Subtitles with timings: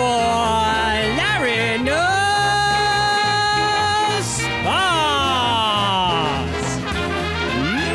[0.00, 1.98] for Larry Knows.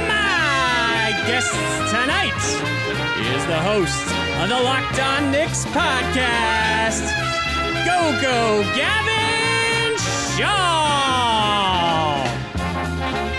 [0.08, 1.54] My guest
[1.90, 2.44] tonight
[3.34, 4.06] is the host
[4.40, 7.06] of the Locked On Knicks podcast,
[7.90, 8.40] Go Go
[8.78, 9.98] Gavin
[10.38, 12.22] Shaw,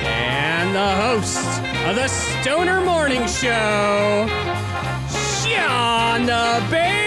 [0.03, 1.47] and the host
[1.87, 4.27] of the Stoner Morning Show,
[5.39, 7.06] Sean the Bay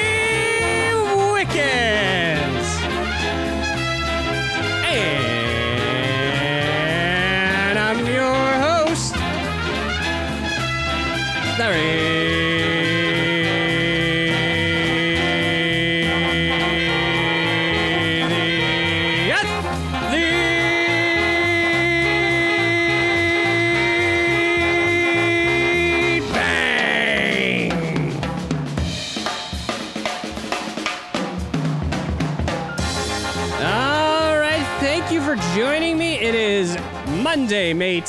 [1.59, 2.67] Wickens.
[7.67, 9.15] And I'm your host,
[11.59, 11.98] Larry.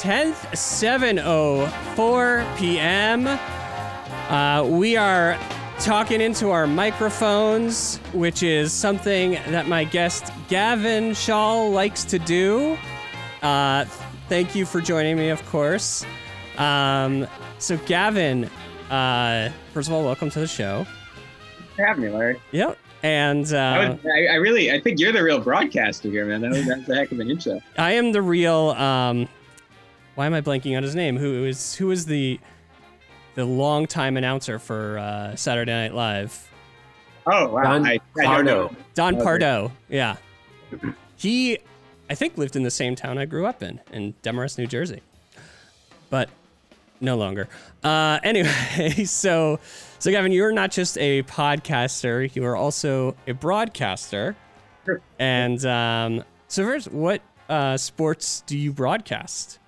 [0.01, 3.27] 10th, 7:04 p.m.
[4.31, 5.39] Uh, we are
[5.79, 12.79] talking into our microphones, which is something that my guest Gavin Shaw likes to do.
[13.43, 13.85] Uh,
[14.31, 16.07] thank you for joining me, of course.
[16.57, 17.27] Um,
[17.59, 18.49] so, Gavin,
[18.89, 20.87] uh, first of all, welcome to the show.
[21.77, 22.41] for having me, Larry.
[22.53, 22.79] Yep.
[23.03, 26.41] And uh, I, I, I really, I think you're the real broadcaster here, man.
[26.41, 27.61] That was, that's a heck of an intro.
[27.77, 28.71] I am the real.
[28.71, 29.29] Um,
[30.21, 31.17] why am I blanking on his name?
[31.17, 32.39] Who is who is the
[33.37, 36.47] the longtime announcer for uh, Saturday Night Live?
[37.25, 38.77] Oh wow, Don I, I Pardo.
[38.93, 39.73] Don Pardo.
[39.89, 40.17] Yeah,
[41.17, 41.57] he
[42.11, 45.01] I think lived in the same town I grew up in, in Demarest, New Jersey,
[46.11, 46.29] but
[47.01, 47.49] no longer.
[47.83, 49.59] Uh, anyway, so
[50.01, 54.37] so Gavin, you're not just a podcaster; you are also a broadcaster.
[54.85, 55.01] Sure.
[55.19, 59.60] And um, so first, what uh, sports do you broadcast?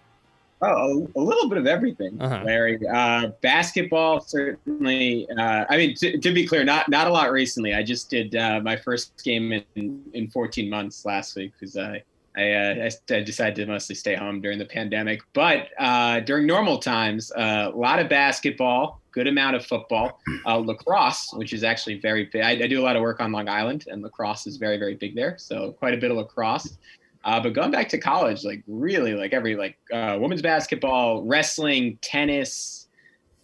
[0.63, 2.43] Oh, a, a little bit of everything, Uh-huh.
[2.45, 2.79] Larry.
[2.87, 5.29] Uh, basketball, certainly.
[5.37, 7.75] Uh, I mean, to, to be clear, not not a lot recently.
[7.75, 12.03] I just did uh, my first game in, in 14 months last week because I
[12.37, 15.21] I, uh, I decided to mostly stay home during the pandemic.
[15.35, 20.57] But uh, during normal times, uh, a lot of basketball, good amount of football, uh,
[20.57, 22.43] lacrosse, which is actually very big.
[22.43, 24.95] I, I do a lot of work on Long Island, and lacrosse is very very
[24.95, 25.35] big there.
[25.39, 26.79] So quite a bit of lacrosse.
[27.25, 31.99] Uh, but going back to college, like really, like every like uh, women's basketball, wrestling,
[32.03, 32.89] tennis.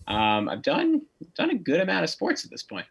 [0.06, 1.02] Um, I've done
[1.34, 2.86] done a good amount of sports at this point.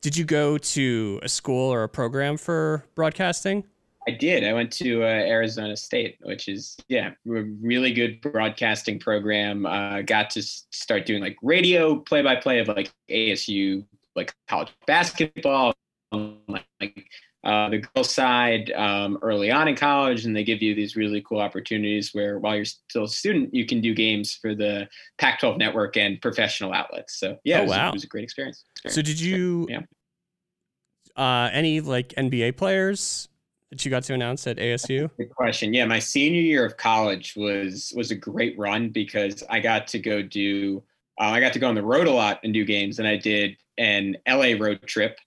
[0.00, 3.64] Did you go to a school or a program for broadcasting?
[4.08, 4.44] I did.
[4.44, 9.66] I went to uh, Arizona State, which is yeah, a really good broadcasting program.
[9.66, 14.68] Uh, got to start doing like radio play by play of like ASU, like college
[14.86, 15.74] basketball,
[16.12, 17.10] like
[17.46, 21.22] uh, the girls side um, early on in college, and they give you these really
[21.22, 25.56] cool opportunities where while you're still a student, you can do games for the Pac-12
[25.56, 27.20] network and professional outlets.
[27.20, 27.88] So yeah, Oh, it, was, wow.
[27.88, 28.64] it was a great experience.
[28.88, 29.80] So did you Yeah.
[31.16, 33.28] uh any like NBA players
[33.70, 35.08] that you got to announce at ASU?
[35.16, 35.72] Good question.
[35.72, 39.98] Yeah, my senior year of college was was a great run because I got to
[39.98, 40.82] go do
[41.20, 43.16] uh, I got to go on the road a lot and do games, and I
[43.16, 45.18] did an LA road trip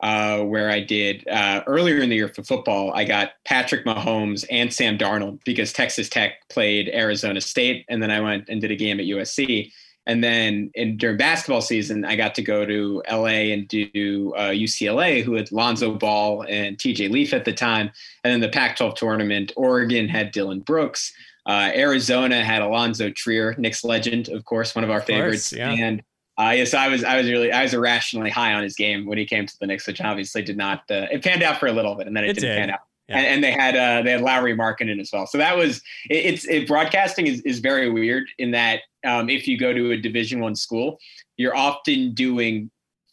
[0.00, 2.92] uh, where I did uh, earlier in the year for football.
[2.92, 8.10] I got Patrick Mahomes and Sam Darnold because Texas Tech played Arizona State, and then
[8.10, 9.72] I went and did a game at USC.
[10.08, 14.50] And then in, during basketball season, I got to go to LA and do uh,
[14.50, 17.90] UCLA, who had Lonzo Ball and TJ Leaf at the time.
[18.22, 21.12] And then the Pac 12 tournament, Oregon had Dillon Brooks.
[21.44, 25.52] Uh, Arizona had Allonzo Trier, Knicks legend, of course, one of our Of course, favorites.
[25.52, 25.70] yeah.
[25.72, 26.02] And
[26.38, 29.18] uh, yes, I was, I was really, I was irrationally high on his game when
[29.18, 30.80] he came to the Knicks, which obviously did not.
[30.90, 32.58] Uh, it panned out for a little bit, and then it, It didn't did.
[32.58, 32.80] pan out.
[33.08, 33.18] Yeah.
[33.18, 35.26] And, and they had, uh, they had Lauri Markkanen as well.
[35.26, 35.78] So that was,
[36.10, 39.92] it, it's, it, broadcasting is, is very weird in that um, if you go to
[39.92, 40.98] a Division One school,
[41.36, 42.70] you're often doing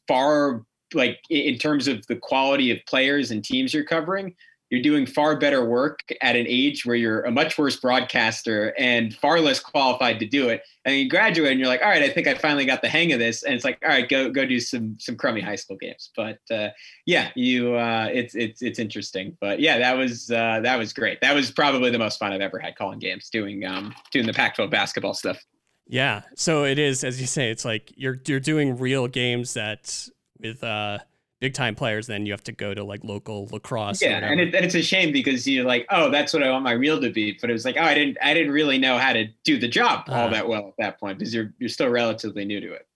[0.08, 4.36] far like in terms of the quality of players and teams you're covering
[4.74, 9.14] you're doing far better work at an age where you're a much worse broadcaster and
[9.14, 10.64] far less qualified to do it.
[10.84, 13.14] And you graduate and you're like all right i think i finally got the hang
[13.14, 13.44] of this.
[13.44, 16.10] And it's like all right go go do some some crummy high school games.
[16.16, 16.70] But uh,
[17.06, 19.38] yeah you uh, it's it's it's interesting.
[19.40, 21.22] But yeah that was uh, that was great.
[21.22, 24.34] That was probably the most fun i've ever had calling games doing um doing the
[24.34, 25.46] pac 12 basketball stuff.
[25.86, 26.22] Yeah.
[26.36, 30.10] So it is, as you say, it's like you're you're doing real games that
[30.40, 30.98] with uh
[31.44, 34.02] big time players, then you have to go to like local lacrosse.
[34.02, 36.64] yeah and, it, and it's a shame because you're like oh that's what i want
[36.64, 38.98] my reel to be but it was like oh i didn't i didn't really know
[38.98, 40.30] how to do the job all Uh.
[40.30, 42.88] that well at that point because you're you're still relatively new to it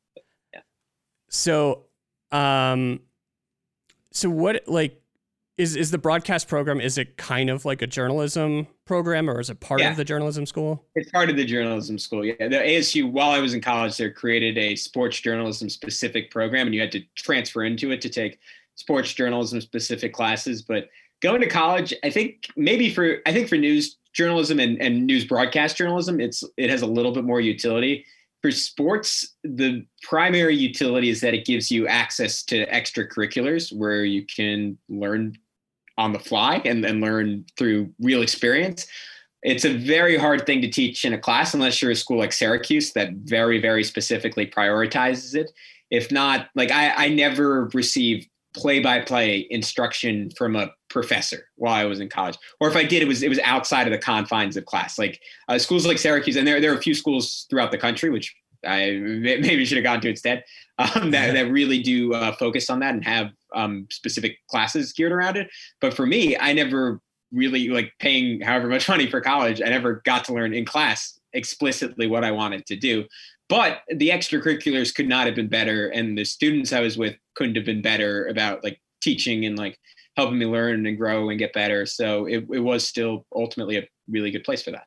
[0.54, 0.62] Yeah.
[1.30, 1.88] So,
[2.32, 3.02] um,
[4.12, 5.02] so what like
[5.58, 9.50] is is the broadcast program is it kind of like a journalism program or is
[9.50, 9.92] it part Yeah.
[9.92, 10.86] of the journalism school?
[10.96, 12.24] It's part of the journalism school.
[12.24, 13.10] Yeah, the ASU.
[13.10, 16.92] While I was in college, they created a sports journalism specific program, and you had
[16.92, 18.40] to transfer into it to take
[18.76, 20.62] sports journalism specific classes.
[20.62, 20.90] But
[21.22, 25.26] going to college, I think maybe for I think for news journalism and, and news
[25.26, 28.06] broadcast journalism, it's it has a little bit more utility.
[28.44, 34.24] For sports, the primary utility is that it gives you access to extracurriculars where you
[34.28, 35.36] can learn
[35.98, 38.88] on the fly and, and learn through real experience
[39.44, 42.34] it's a very hard thing to teach in a class unless you're a school like
[42.34, 45.52] Syracuse that very, very specifically prioritizes it.
[45.90, 52.00] If not, like I, I never received play-by-play instruction from a professor while I was
[52.00, 54.66] in college, or if I did, it was it was outside of the confines of
[54.66, 54.98] class.
[54.98, 58.10] Like uh, schools like Syracuse, and there there are a few schools throughout the country
[58.10, 60.44] which I maybe should have gone to instead
[60.78, 65.12] um, that that really do uh, focus on that and have um, specific classes geared
[65.12, 65.50] around it.
[65.82, 67.02] But for me, I never
[67.32, 69.62] really like paying however much money for college.
[69.62, 73.06] I never got to learn in class explicitly what I wanted to do.
[73.50, 77.56] But the extracurriculars could not have been better, and the students I was with couldn't
[77.56, 79.80] have been better about like teaching and like
[80.18, 81.86] helping me learn and grow and get better.
[81.86, 84.86] So it, it was still ultimately a really good place for that.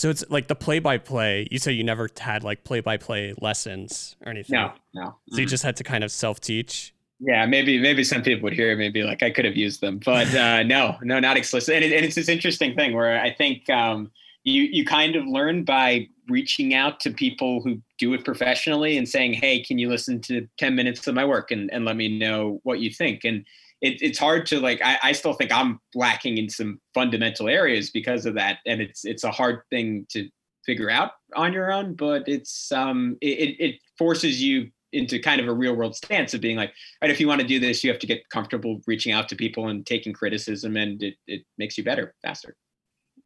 [0.00, 1.46] So it's like the play by play.
[1.50, 4.54] You say you never had like play by play lessons or anything.
[4.54, 5.16] No, no.
[5.28, 6.94] So you just had to kind of self teach.
[7.18, 10.00] Yeah, maybe maybe some people would hear it, maybe like I could have used them,
[10.02, 11.74] but uh, no, no, not explicit.
[11.74, 14.10] And, it, and it's this interesting thing where I think um,
[14.42, 19.06] you you kind of learn by reaching out to people who do it professionally and
[19.06, 22.18] saying, "Hey, can you listen to ten minutes of my work and and let me
[22.18, 23.44] know what you think?" And
[23.80, 24.80] it, it's hard to like.
[24.82, 29.04] I, I still think I'm lacking in some fundamental areas because of that, and it's
[29.04, 30.28] it's a hard thing to
[30.66, 31.94] figure out on your own.
[31.94, 36.40] But it's um it, it forces you into kind of a real world stance of
[36.40, 39.12] being like, right, if you want to do this, you have to get comfortable reaching
[39.12, 42.56] out to people and taking criticism, and it, it makes you better faster.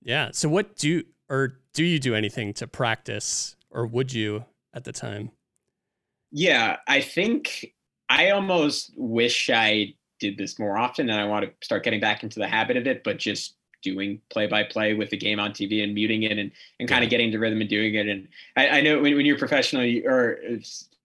[0.03, 0.31] Yeah.
[0.33, 4.93] So what do or do you do anything to practice or would you at the
[4.93, 5.31] time?
[6.31, 7.73] Yeah, I think
[8.09, 12.23] I almost wish I did this more often, and I want to start getting back
[12.23, 15.53] into the habit of it, but just doing play by play with the game on
[15.53, 16.51] TV and muting it and,
[16.81, 18.09] and kind of getting to rhythm and doing it.
[18.09, 20.57] And I, I know when, when you're professional or uh,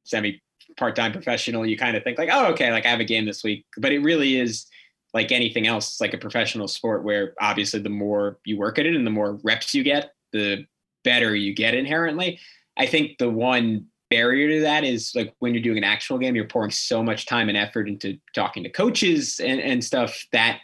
[0.06, 0.41] semi
[0.77, 3.25] part time professional, you kind of think like, oh, okay, like I have a game
[3.25, 3.65] this week.
[3.77, 4.65] But it really is
[5.13, 8.85] like anything else, it's like a professional sport where obviously the more you work at
[8.85, 10.65] it and the more reps you get, the
[11.03, 12.39] better you get inherently.
[12.77, 16.35] I think the one barrier to that is like when you're doing an actual game,
[16.35, 20.59] you're pouring so much time and effort into talking to coaches and, and stuff that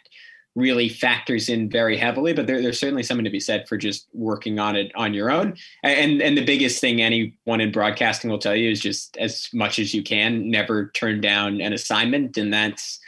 [0.56, 2.32] really factors in very heavily.
[2.32, 5.30] But there, there's certainly something to be said for just working on it on your
[5.30, 5.56] own.
[5.82, 9.78] And and the biggest thing anyone in broadcasting will tell you is just as much
[9.78, 12.36] as you can, never turn down an assignment.
[12.38, 12.98] And that's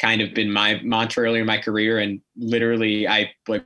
[0.00, 1.98] kind of been my mantra earlier in my career.
[1.98, 3.64] And literally I like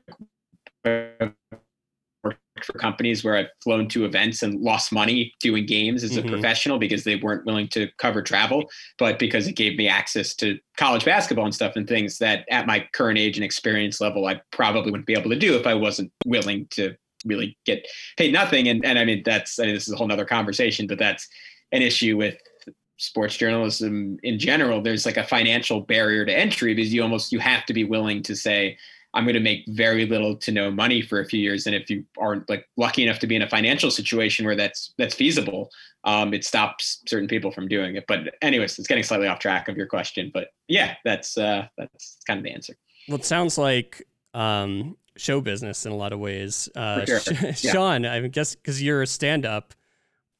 [2.64, 6.25] for companies where I've flown to events and lost money doing games as Mhm.
[6.25, 10.35] a professional because they weren't willing to cover travel, but because it gave me access
[10.37, 14.26] to college basketball and stuff and things that at my current age and experience level,
[14.26, 16.94] I probably wouldn't be able to do if I wasn't willing to
[17.25, 17.87] really get
[18.17, 18.69] paid nothing.
[18.69, 21.26] And, and I mean, that's, I mean, this is a whole nother conversation, but that's
[21.73, 22.37] an issue with
[22.99, 24.81] sports journalism in general.
[24.81, 28.23] There's like a financial barrier to entry because you almost, you have to be willing
[28.23, 28.78] to say,
[29.16, 31.66] I'm going to make very little to no money for a few years.
[31.66, 34.92] And if you aren't like lucky enough to be in a financial situation where that's
[34.99, 35.70] that's feasible,
[36.04, 38.04] um, it stops certain people from doing it.
[38.06, 40.30] But anyways, it's getting slightly off track of your question.
[40.32, 42.76] But yeah, that's uh, that's kind of the answer.
[43.08, 46.68] Well, it sounds like um, show business in a lot of ways.
[46.76, 47.20] Uh, sure.
[47.40, 47.52] Yeah.
[47.52, 49.73] Sean, I guess because you're a stand up,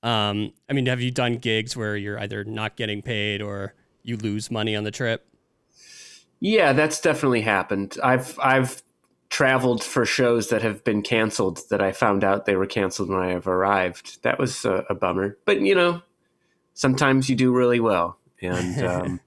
[0.03, 4.19] um, I mean, have you done gigs where you're either not getting paid or you
[4.19, 5.27] lose money on the trip?
[6.41, 7.97] Yeah, that's definitely happened.
[8.03, 8.83] I've I've
[9.29, 13.19] traveled for shows that have been canceled that I found out they were canceled when
[13.21, 14.23] I have arrived.
[14.23, 15.37] That was a, a bummer.
[15.45, 16.03] But you know,
[16.75, 19.21] sometimes you do really well, and um,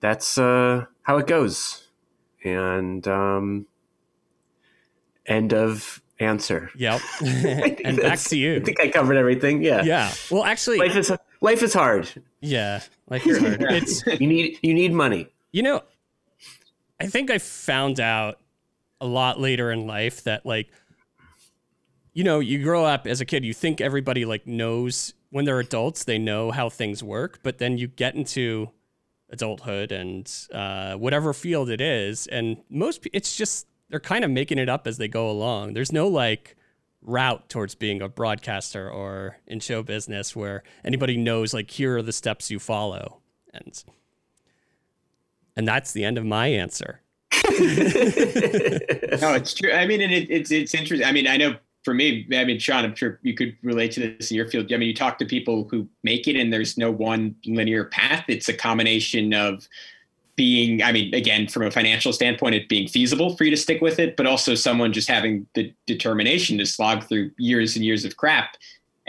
[0.00, 1.84] that's uh, how it goes.
[2.44, 3.66] And um,
[5.26, 6.70] end of answer.
[6.76, 7.00] Yep.
[7.84, 8.56] And back to you.
[8.56, 9.62] I think I covered everything.
[9.62, 9.82] Yeah.
[9.82, 10.12] Yeah.
[10.30, 12.08] Well, actually, Life is life is hard.
[12.40, 12.80] yeah.
[13.08, 13.62] life is hard.
[13.62, 15.28] It's You need you need money.
[15.52, 15.82] You know,
[17.00, 18.38] I think I found out
[19.00, 20.68] a lot later in life that like
[22.12, 25.60] you know, you grow up as a kid, you think everybody like knows when they're
[25.60, 28.70] adults, they know how things work, but then you get into
[29.30, 34.58] adulthood and uh, whatever field it is, and most it's just they're kind of making
[34.58, 35.74] it up as they go along.
[35.74, 36.56] There's no like
[37.02, 42.02] route towards being a broadcaster or in show business where anybody knows like here are
[42.02, 43.20] the steps you follow
[43.54, 43.84] and
[45.58, 47.00] And that's the end of my answer.
[47.34, 47.50] no,
[49.34, 49.72] it's true.
[49.72, 51.06] I mean, and it, it's it's interesting.
[51.06, 54.00] I mean, I know for me, I mean, Sean, I'm sure you could relate to
[54.00, 54.72] this in your field.
[54.72, 58.24] I mean, you talk to people who make it, and there's no one linear path.
[58.28, 59.68] It's a combination of
[60.36, 63.82] being, I mean, again, from a financial standpoint, it being feasible for you to stick
[63.82, 68.04] with it, but also someone just having the determination to slog through years and years
[68.04, 68.56] of crap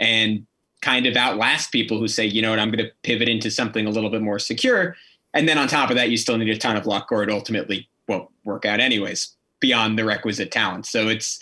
[0.00, 0.44] and
[0.82, 3.86] kind of outlast people who say, you know what, I'm going to pivot into something
[3.86, 4.96] a little bit more secure.
[5.34, 7.30] And then on top of that, you still need a ton of luck or it
[7.30, 10.86] ultimately won't work out anyways beyond the requisite talent.
[10.86, 11.40] So it's,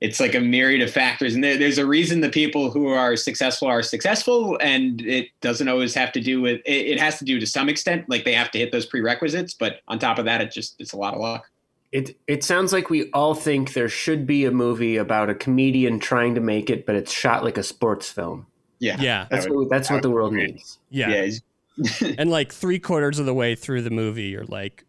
[0.00, 1.34] it's like a myriad of factors.
[1.34, 5.68] And there, there's a reason the people who are successful are successful and it doesn't
[5.68, 8.34] always have to do with it, it, has to do to some extent like they
[8.34, 11.14] have to hit those prerequisites but on top of that it just it's a lot
[11.14, 11.48] of luck.
[11.92, 15.98] It it sounds like we all think there should be a movie about a comedian
[15.98, 18.46] trying to make it but it's shot like a sports film.
[18.78, 19.00] Yeah.
[19.00, 19.26] Yeah.
[19.30, 20.78] That's what that's what the world needs.
[20.90, 21.30] Yeah, yeah
[22.18, 24.84] and like three quarters of the way through the movie you're like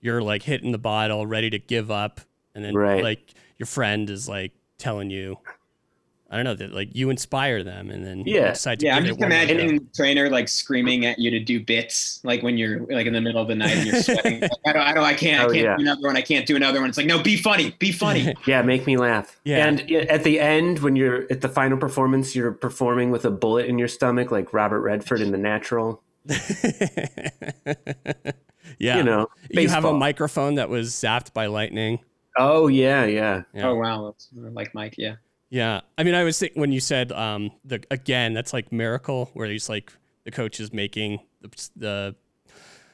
[0.00, 2.20] you're like hitting the bottle ready to give up
[2.54, 3.02] and then right.
[3.02, 5.38] like your friend is like telling you
[6.32, 8.52] I don't know that like you inspire them and then yeah.
[8.52, 12.20] decide to yeah I'm just imagining the trainer like screaming at you to do bits
[12.24, 14.40] like when you're like in the middle of the night and you're sweating.
[14.40, 15.76] Like, I don't I don't I can't oh, I can't yeah.
[15.76, 16.88] do another one I can't do another one.
[16.88, 18.34] It's like no be funny be funny.
[18.46, 19.38] Yeah make me laugh.
[19.44, 19.66] Yeah.
[19.66, 23.66] And at the end when you're at the final performance you're performing with a bullet
[23.66, 26.02] in your stomach like Robert Redford in The Natural
[28.78, 29.62] yeah you know baseball.
[29.62, 31.98] you have a microphone that was zapped by lightning
[32.36, 33.42] Oh yeah, yeah.
[33.54, 33.68] yeah.
[33.68, 34.94] Oh wow, that's like Mike.
[34.96, 35.16] Yeah.
[35.50, 39.30] Yeah, I mean, I was thinking when you said um the again, that's like miracle
[39.34, 39.92] where he's like
[40.24, 42.16] the coach is making the the,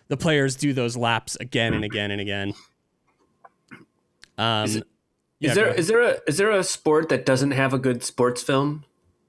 [0.09, 2.55] the players do those laps again and again and again.
[4.37, 4.85] Um, is, it,
[5.39, 8.03] yeah, is there is there a is there a sport that doesn't have a good
[8.03, 8.85] sports film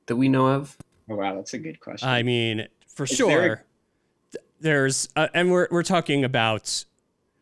[0.07, 0.75] that we know of?
[1.07, 2.09] Oh wow, that's a good question.
[2.09, 3.63] I mean, for is sure.
[4.59, 6.85] There a- there's uh, and we're we're talking about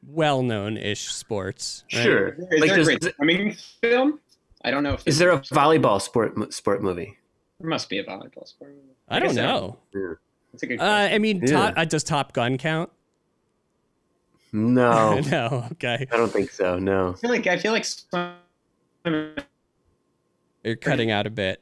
[0.08, 1.84] well-known-ish sports.
[1.94, 2.04] Right?
[2.04, 2.28] Sure.
[2.30, 4.20] Is there, is like there a swimming film?
[4.64, 7.18] I don't know if is there a volleyball sport sport movie?
[7.60, 8.96] There must be a volleyball sport movie.
[9.10, 9.78] I, I don't know.
[9.94, 10.14] Yeah.
[10.52, 10.80] That's a good.
[10.80, 11.48] Uh, I mean, yeah.
[11.48, 12.90] top, uh, does Top Gun count?
[14.52, 15.20] No.
[15.32, 15.68] no.
[15.74, 16.08] Okay.
[16.12, 16.80] I don't think so.
[16.80, 17.12] No.
[17.12, 17.86] I feel like I feel like
[20.64, 21.62] you're cutting out a bit.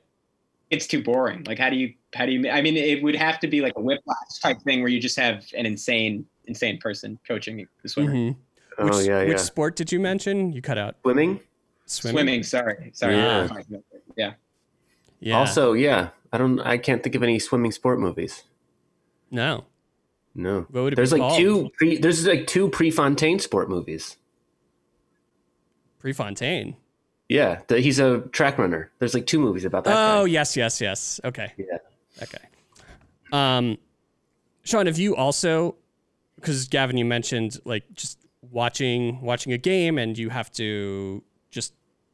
[0.72, 1.44] It's too boring.
[1.46, 1.94] Like, how do you?
[2.14, 2.50] How do you?
[2.50, 5.18] I mean, it would have to be like a whiplash type thing where you just
[5.18, 8.14] have an insane insane person coaching the swimmer.
[8.14, 8.40] Mm-hmm.
[8.78, 9.28] Oh which, yeah, yeah.
[9.30, 10.52] Which sport did you mention?
[10.52, 11.40] You cut out swimming.
[11.86, 12.16] Swimming.
[12.16, 12.44] Swimming.
[12.44, 13.16] Sorry, sorry.
[13.16, 13.48] Yeah.
[14.18, 14.34] yeah.
[15.20, 15.38] Yeah.
[15.38, 16.60] Also, yeah, I don't.
[16.60, 18.44] I can't think of any swimming sport movies.
[19.32, 19.66] No.
[20.36, 20.68] No.
[20.70, 21.38] there's like called?
[21.38, 21.72] two.
[21.78, 24.18] Pre, there's like two Prefontaine sport movies.
[26.00, 26.76] Prefontaine.
[27.30, 28.92] Yeah, the, he's a track runner.
[29.00, 29.92] There's like two movies about that.
[29.92, 30.32] Oh guy.
[30.32, 31.20] yes, yes, yes.
[31.24, 31.52] Okay.
[31.58, 31.78] Yeah.
[32.22, 32.38] Okay.
[33.32, 33.78] Um,
[34.64, 35.76] Sean, have you also
[36.36, 38.20] because Gavin, you mentioned like just
[38.52, 41.74] watching watching a game and you have to just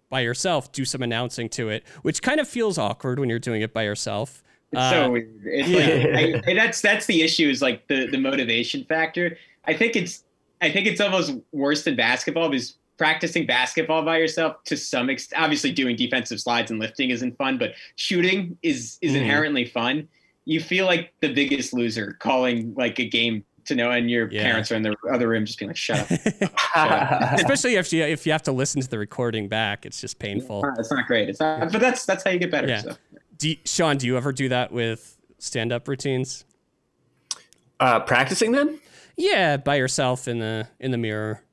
[0.10, 3.62] by yourself do some announcing to it, which kind of feels awkward when you're doing
[3.62, 4.44] it by yourself.
[4.72, 5.42] It's uh, so weird.
[5.44, 6.36] It's yeah.
[6.38, 9.38] like, I, that's that's the issue is like the the motivation factor.
[9.66, 10.24] I think it's
[10.62, 15.42] I think it's almost worse than basketball because practicing basketball by yourself to some extent
[15.42, 19.18] obviously doing defensive slides and lifting isn't fun but shooting is is mm.
[19.18, 20.08] inherently fun
[20.46, 24.44] you feel like the biggest loser calling like a game to know, and your yeah.
[24.44, 26.08] parents are in the other room just being like, "Shut up."
[26.74, 27.34] Shut up.
[27.34, 30.64] Especially if you if you have to listen to the recording back, it's just painful.
[30.80, 31.30] It's not great.
[31.30, 32.68] It's not, but that's that's how you get better.
[32.68, 32.82] Yeah.
[32.82, 32.98] So.
[33.38, 36.44] Do you, Sean, do you ever do that with stand up routines?
[37.80, 38.80] Uh, practicing them?
[39.16, 41.44] Yeah, by yourself in the in the mirror.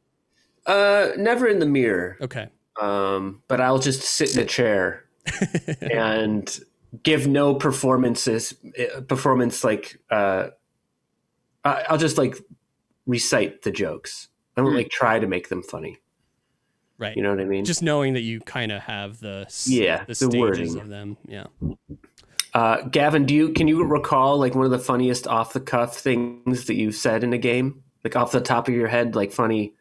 [0.68, 2.16] Uh, never in the mirror.
[2.20, 2.48] Okay.
[2.80, 5.04] Um, but I'll just sit in a chair
[5.80, 6.60] and
[7.02, 10.48] give no performances eh, performance like uh
[11.64, 12.36] I'll just like
[13.06, 14.28] recite the jokes.
[14.56, 14.76] I don't mm.
[14.76, 15.98] like try to make them funny.
[16.96, 17.14] Right.
[17.14, 17.64] You know what I mean?
[17.64, 20.78] Just knowing that you kind of have the yeah the, the wording.
[20.78, 21.16] of them.
[21.26, 21.46] Yeah.
[22.54, 25.96] Uh, Gavin, do you can you recall like one of the funniest off the cuff
[25.96, 29.32] things that you've said in a game, like off the top of your head, like
[29.32, 29.74] funny?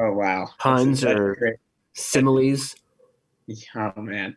[0.00, 1.56] Oh wow, puns or great.
[1.92, 2.74] similes.
[3.76, 4.36] Oh man.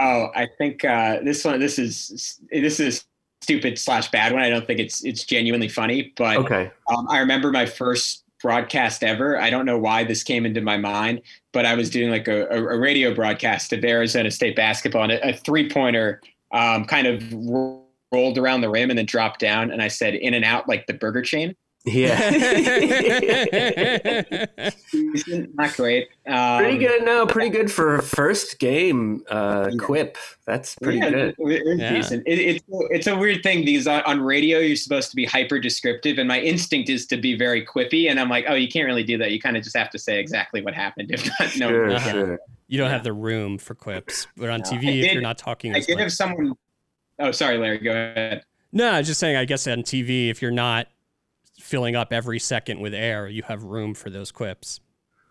[0.00, 1.60] oh, I think uh, this one.
[1.60, 3.04] This is this is
[3.42, 4.42] stupid slash bad one.
[4.42, 6.70] I don't think it's it's genuinely funny, but okay.
[6.88, 9.40] Um, I remember my first broadcast ever.
[9.40, 12.46] I don't know why this came into my mind, but I was doing like a,
[12.48, 17.22] a radio broadcast of Arizona State basketball, and a, a three pointer um, kind of
[18.12, 20.88] rolled around the rim and then dropped down, and I said in and out like
[20.88, 21.54] the burger chain.
[21.86, 22.30] Yeah.
[24.92, 26.08] Decent, not great.
[26.26, 27.04] Um, pretty good.
[27.04, 29.22] No, pretty good for first game.
[29.28, 30.16] Uh, quip.
[30.46, 31.34] That's pretty yeah, good.
[31.38, 31.94] It, it's Yeah.
[31.94, 32.22] decent.
[32.26, 35.58] It, it's it's a weird thing because on, on radio you're supposed to be hyper
[35.58, 38.86] descriptive, and my instinct is to be very quippy, and I'm like, oh, you can't
[38.86, 39.30] really do that.
[39.30, 41.68] You kind of just have to say exactly what happened, if not, no.
[41.68, 42.10] Sure, Uh-huh.
[42.10, 42.38] sure.
[42.68, 45.38] You don't have the room for quips, but on No, TV, I if you're not
[45.38, 46.54] talking, I did much- have someone.
[47.20, 47.78] Oh, sorry, Larry.
[47.78, 48.42] Go ahead.
[48.72, 49.36] no, I was just saying.
[49.36, 50.88] I guess on TV, if you're not
[51.66, 54.80] filling up every second with air, you have room for those quips.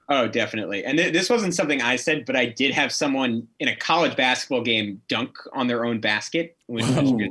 [0.09, 0.83] Oh, definitely.
[0.85, 4.15] And th- this wasn't something I said, but I did have someone in a college
[4.15, 7.29] basketball game dunk on their own basket, which was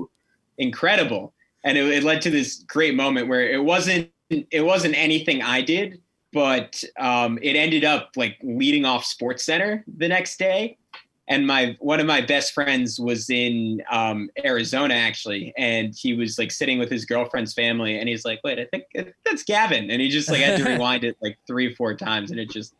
[0.58, 1.34] incredible.
[1.62, 5.60] And it, it led to this great moment where it wasn't it wasn't anything I
[5.60, 6.00] did,
[6.32, 10.78] but um, it ended up like leading off Sports Center the next day.
[11.26, 16.38] And my one of my best friends was in um, Arizona actually, and he was
[16.38, 18.84] like sitting with his girlfriend's family, and he's like, "Wait, I think
[19.24, 22.38] that's Gavin," and he just like had to rewind it like three, four times, and
[22.38, 22.74] it just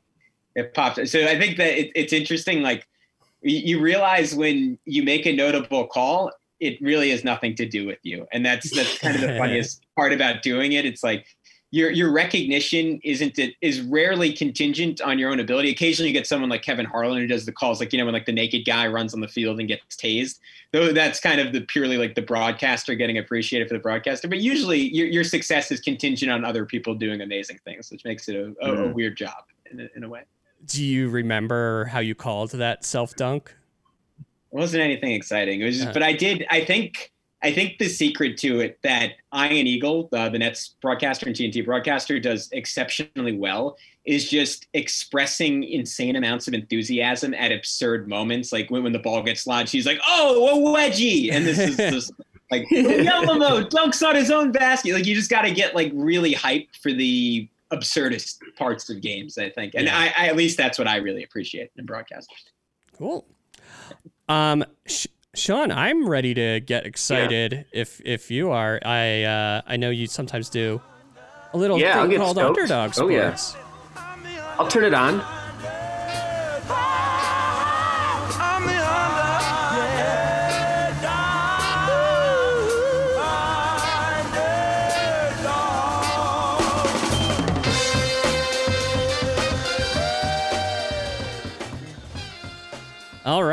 [0.55, 1.09] it popped.
[1.09, 2.63] So I think that it, it's interesting.
[2.63, 2.87] Like
[3.41, 7.99] you realize when you make a notable call, it really has nothing to do with
[8.03, 10.85] you, and that's that's kind of the funniest part about doing it.
[10.85, 11.27] It's like
[11.75, 15.71] your your recognition isn't it is rarely contingent on your own ability.
[15.71, 18.15] Occasionally, you get someone like Kevin Harlan who does the calls, like you know when
[18.15, 20.39] like the naked guy runs on the field and gets tased.
[20.73, 24.29] Though that's kind of the purely like the broadcaster getting appreciated for the broadcaster.
[24.29, 28.29] But usually, your your success is contingent on other people doing amazing things, which makes
[28.29, 28.95] it a, a, a Mhm.
[28.95, 30.23] weird job in a, in a way.
[30.67, 33.53] Do you remember how you called that self dunk?
[34.21, 34.25] It
[34.57, 35.61] wasn't anything exciting.
[35.61, 35.93] It was just, Uh.
[35.93, 36.47] but I did.
[36.51, 37.11] I think.
[37.45, 41.63] I think the secret to it that Ian Eagle, uh, the Nets broadcaster and TNT
[41.63, 48.51] broadcaster, does exceptionally well is just expressing insane amounts of enthusiasm at absurd moments.
[48.51, 51.77] Like when, when the ball gets lodged, he's like, "Oh, a wedgie!" And this is
[51.93, 52.13] just
[52.51, 54.95] like Yelamo dunks on his own basket.
[54.95, 59.37] Like you just got to get like really hyped for the absurdest parts of games.
[59.37, 59.99] I think, and Yeah.
[59.99, 62.49] I, I at least that's what I really appreciate in broadcasters.
[62.97, 63.27] Cool.
[64.31, 67.67] Um, Sh- Sean, I'm ready to get excited.
[67.73, 70.81] If if you are, I uh, I know you sometimes do
[71.53, 72.59] a little Yeah, thing called stoked.
[72.59, 73.35] Underdog Oh, yeah.
[73.35, 73.57] Sports.
[74.59, 75.21] I'll turn it on.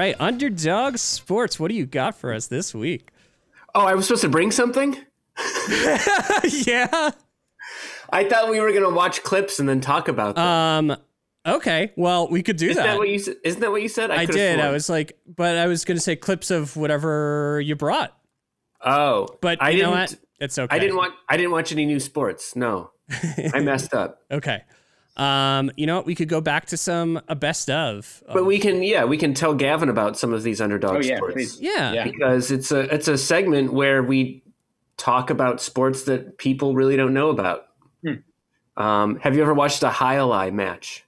[0.02, 1.60] Right, Underdog Sports.
[1.60, 3.12] What do you got for us this week?
[3.76, 4.98] Oh, I was supposed to bring something?
[6.66, 7.12] yeah.
[8.10, 10.92] I thought we were going to watch clips and then talk about them.
[10.92, 10.98] Um.
[11.46, 11.92] Okay.
[11.96, 12.92] Well, we could do isn't that.
[12.94, 14.12] that what you Isn't that what you said?
[14.12, 14.60] I could've did.
[14.60, 18.16] I was like, but I was gonna say clips of whatever you brought.
[18.84, 19.92] Oh, But I you didn't.
[19.92, 20.16] know what?
[20.40, 20.76] It's okay.
[20.76, 21.14] I didn't want.
[21.30, 22.56] I didn't watch any new sports.
[22.56, 22.92] No,
[23.54, 24.20] I messed up.
[24.32, 24.62] Okay.
[25.18, 25.72] Um.
[25.78, 26.06] You know what?
[26.06, 28.24] We could go back to some a best of.
[28.32, 28.82] But we can.
[28.84, 31.60] Yeah, we can tell Gavin about some of these underdog Oh yeah, sports please.
[31.62, 31.92] Yeah.
[31.94, 32.04] Yeah.
[32.06, 34.42] because it's a it's a segment where we
[34.98, 37.68] talk about sports that people really don't know about.
[38.06, 38.82] Hmm.
[38.82, 41.04] Um, have you ever watched a jai alai match?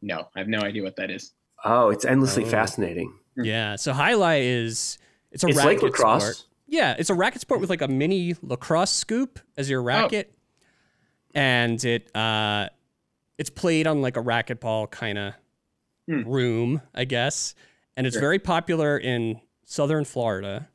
[0.00, 1.32] No, I have no idea what that is.
[1.64, 2.48] Oh, it's endlessly Oh.
[2.48, 3.12] fascinating.
[3.36, 3.76] Yeah.
[3.76, 4.96] So jai alai is
[5.32, 6.22] it's a It's racket like lacrosse.
[6.22, 6.46] sport.
[6.68, 9.70] Yeah, it's a racket sport with like a mini lacrosse scoop as Oh.
[9.70, 10.32] your racket,
[11.34, 12.68] and it uh,
[13.40, 15.34] it's played on like a racquetball kind of
[16.06, 16.22] Hmm.
[16.28, 17.54] room, I guess,
[17.96, 18.20] and it's Sure.
[18.20, 20.68] very popular in southern Florida.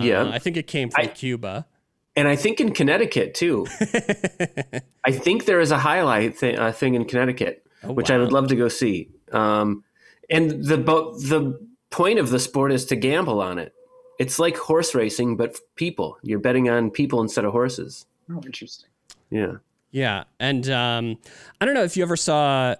[0.00, 0.30] Uh, Yeah.
[0.30, 1.66] I think it came from I- Cuba.
[2.14, 3.66] And I think in Connecticut too.
[5.04, 8.18] I think there is a jai alai th- uh, thing in Connecticut, Oh, which I
[8.18, 9.08] would love to go see.
[9.32, 9.82] Um,
[10.30, 11.58] and the bo- the
[11.90, 13.72] point of the sport is to gamble on it.
[14.18, 16.18] It's like horse racing, but people.
[16.22, 18.06] You're betting on people instead of horses.
[18.30, 18.90] Oh, interesting.
[19.30, 19.56] Yeah.
[19.92, 21.18] Yeah, and um,
[21.60, 22.74] I don't know if you ever saw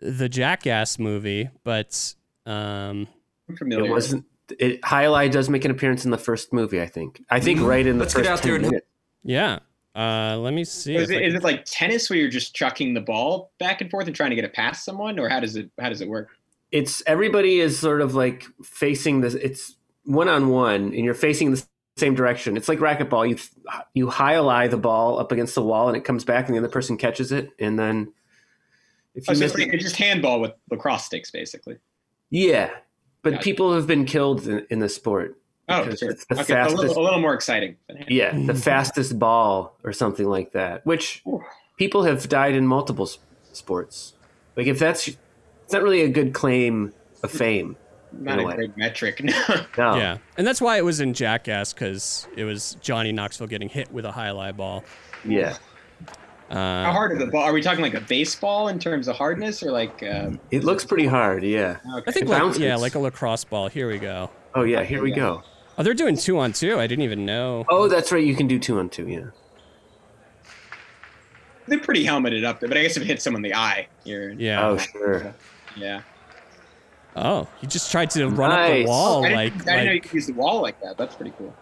[0.00, 2.14] the Jackass movie, but
[2.46, 3.08] um,
[3.48, 4.24] I'm It wasn't.
[4.58, 7.22] It, jai alai does make an appearance in the first movie, I think.
[7.30, 8.86] I think right in the Let's get first out 10 there and- minutes.
[9.24, 9.58] yeah.
[9.96, 10.96] Uh, let me see.
[10.96, 13.52] is if it, I is can- it like tennis where you're just chucking the ball
[13.58, 15.88] back and forth and trying to get it past someone, or how does it how
[15.88, 16.28] does it work?
[16.72, 19.34] It's everybody is sort of like facing this.
[19.34, 21.64] It's one on one, and you're facing the
[21.96, 22.56] same direction.
[22.56, 23.28] It's like racquetball.
[23.28, 23.38] You
[23.94, 26.68] you highlight the ball up against the wall, and it comes back, and the other
[26.68, 28.12] person catches it, and then
[29.14, 31.76] if Oh, you so miss it's, like, it, it's just handball with lacrosse sticks, basically.
[32.30, 32.70] yeah.
[33.22, 33.44] But Gotcha.
[33.44, 35.38] people have been killed in, in the sport.
[35.66, 36.10] Oh, sure.
[36.10, 37.76] it's the Okay, a little, a little more exciting.
[37.88, 38.04] Than.
[38.06, 38.56] Yeah, the mm-hmm.
[38.58, 40.84] fastest ball or something like that.
[40.84, 41.42] Which Ooh.
[41.78, 43.08] people have died in multiple
[43.54, 44.12] sports.
[44.56, 47.76] Like if that's, it's not really a good claim of fame.
[48.20, 49.20] Not a a great metric.
[49.24, 49.32] No.
[49.78, 49.96] No.
[49.96, 53.90] Yeah, and that's why it was in Jackass because it was Johnny Knoxville getting hit
[53.92, 54.84] with a jai alai ball.
[55.24, 55.56] Yeah.
[56.50, 57.42] How Uh, hard is the ball?
[57.42, 60.02] Are we talking like a baseball in terms of hardness, or like?
[60.02, 61.78] Um, It looks pretty hard, yeah.
[61.96, 62.04] okay.
[62.06, 63.68] I think like, yeah, like a lacrosse ball.
[63.68, 64.30] Here we go.
[64.54, 65.16] Oh yeah, here we Yeah.
[65.16, 65.42] go.
[65.78, 66.78] Oh, they're doing two on two.
[66.78, 67.64] I didn't even know.
[67.68, 68.22] Oh, that's right.
[68.22, 69.08] You can do two on two.
[69.08, 69.24] Yeah.
[71.66, 73.88] they're pretty helmeted up there, but I guess if it hits someone in the eye,
[74.04, 74.66] you're Yeah.
[74.68, 75.34] Oh sure.
[75.76, 76.02] yeah.
[77.16, 80.00] Oh, he just tried to run up the wall I like I didn't know you
[80.00, 80.96] could use the wall like that.
[80.98, 81.54] That's pretty cool.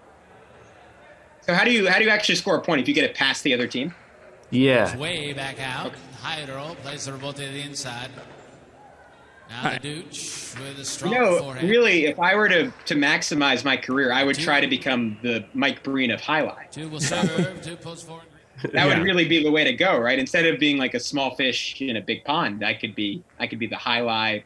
[1.42, 3.14] So how do you how do you actually score a point if you get it
[3.14, 3.94] past the other team?
[4.50, 4.96] Yeah.
[4.96, 5.92] Way back out.
[6.20, 8.10] High roll plays the robot to the inside.
[9.50, 11.68] Now the Dooch with a strong You know, forehand.
[11.68, 15.44] really, if I were to to maximize my career, I would try to become the
[15.52, 16.70] Mike Breen of jai alai.
[16.70, 17.60] Two will serve.
[17.62, 18.24] Two post forward.
[18.62, 18.86] That Yeah.
[18.86, 20.18] would really be the way to go, right?
[20.18, 23.46] Instead of being like a small fish in a big pond, I could be I
[23.46, 24.44] could be the jai alai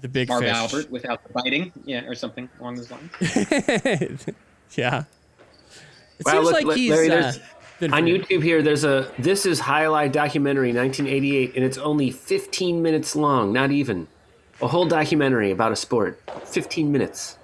[0.00, 0.52] the big Marv fish.
[0.52, 3.10] Albert without the biting, yeah, or something along those lines.
[4.76, 5.04] yeah.
[6.18, 7.32] It Wow, seems look, like look, he's Larry, uh,
[7.82, 12.82] On YouTube here, there's a this is jai alai documentary 1988, and it's only 15
[12.82, 13.52] minutes long.
[13.52, 14.06] Not even
[14.60, 16.20] a whole documentary about a sport.
[16.44, 17.38] 15 minutes.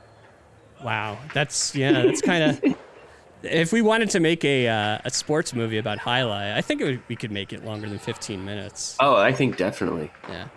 [0.84, 2.76] Wow, that's yeah, that's kind of.
[3.42, 6.82] if we wanted to make a uh, a sports movie about jai alai, I think
[6.82, 8.96] it would, we could make it longer than 15 minutes.
[9.00, 10.10] Oh, I think definitely.
[10.28, 10.48] Yeah.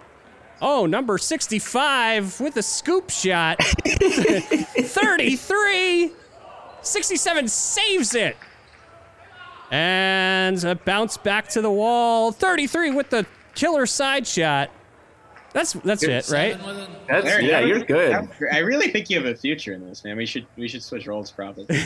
[0.62, 3.63] Oh, number 65 with a scoop shot.
[3.63, 6.12] 33.
[6.82, 8.36] 67 saves it.
[9.72, 12.32] And a bounce back to the wall.
[12.32, 14.69] 33 with the killer side shot.
[15.54, 16.52] That's that's it, right?
[16.54, 18.12] Seven with an- That's There, yeah, you're good.
[18.14, 18.54] that was great.
[18.54, 20.16] I really think you have a future in this, man.
[20.18, 21.66] We should we should switch roles probably.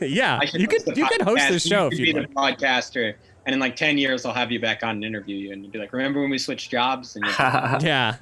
[0.00, 1.48] yeah, you could the you could host podcast.
[1.50, 3.14] this show You if could you be the podcaster,
[3.46, 5.72] and in like ten years, I'll have you back on and interview you, and you'd
[5.72, 8.14] be like, "Remember when we switched jobs?" And like, Yeah,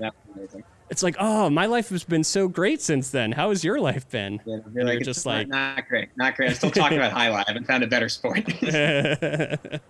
[0.91, 3.31] it's like, oh, my life has been so great since then.
[3.33, 4.41] How has your life been?
[4.47, 6.49] Yeah, you'd be you're like, just "It's like- not, not great, not great.
[6.51, 7.35] I'm still talking about jai alai.
[7.37, 8.41] I haven't found a better sport.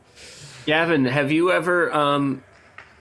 [0.66, 2.42] Gavin, have you ever um,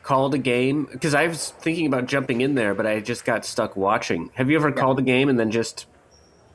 [0.07, 0.87] called a game?
[0.89, 4.31] Because I was thinking about jumping in there, but I just got stuck watching.
[4.35, 5.85] Have you ever called a game and then just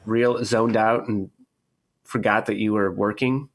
[0.07, 1.31] real zoned out and
[2.03, 3.51] forgot that you were working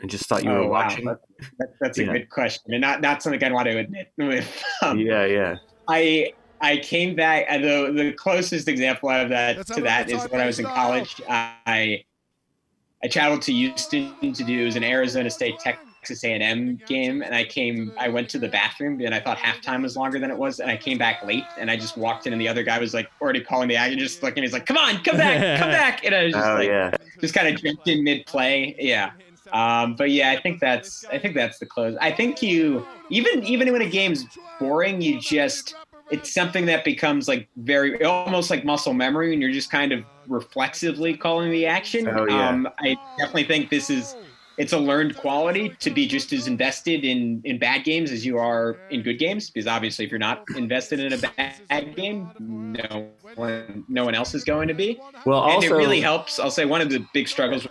[0.00, 1.04] and just thought you were oh wow, watching?
[1.04, 1.20] that's,
[1.60, 2.12] that, that's a Yeah.
[2.14, 4.12] good question, and not not something I want to admit.
[4.18, 5.56] With um, Yeah, yeah.
[5.88, 7.46] I I came back.
[7.48, 10.30] uh, the The closest example of that Let's to have a that good is time,
[10.32, 11.22] when I was in college.
[11.28, 12.04] I
[13.02, 15.58] I traveled to Houston to do it was an Arizona State
[16.00, 17.92] Texas A&M game, and I came.
[17.98, 20.70] I went to the bathroom, and I thought halftime was longer than it was, and
[20.70, 23.10] I came back late, and I just walked in, and the other guy was like
[23.20, 24.42] already calling the action, just looking.
[24.42, 26.90] He's like, "Come on, come back, come back!" And I was just Oh like, yeah.
[27.20, 28.74] just kind of jumped in mid play.
[28.78, 29.10] Yeah.
[29.52, 31.96] Um, but yeah, I think that's I think that's the close.
[32.00, 34.24] I think you even even when a game's
[34.58, 35.74] boring, you just
[36.10, 40.02] it's something that becomes like very almost like muscle memory, and you're just kind of
[40.28, 42.08] reflexively calling the action.
[42.08, 42.48] Oh, yeah.
[42.48, 44.16] Um, I definitely think this is
[44.60, 48.36] it's a learned quality to be just as invested in in bad games as you
[48.36, 49.48] are in good games.
[49.48, 54.34] Because obviously, if you're not invested in a bad game, no one no one else
[54.34, 56.38] is going to be Well, and it really helps.
[56.38, 57.66] I'll say one of the big struggles.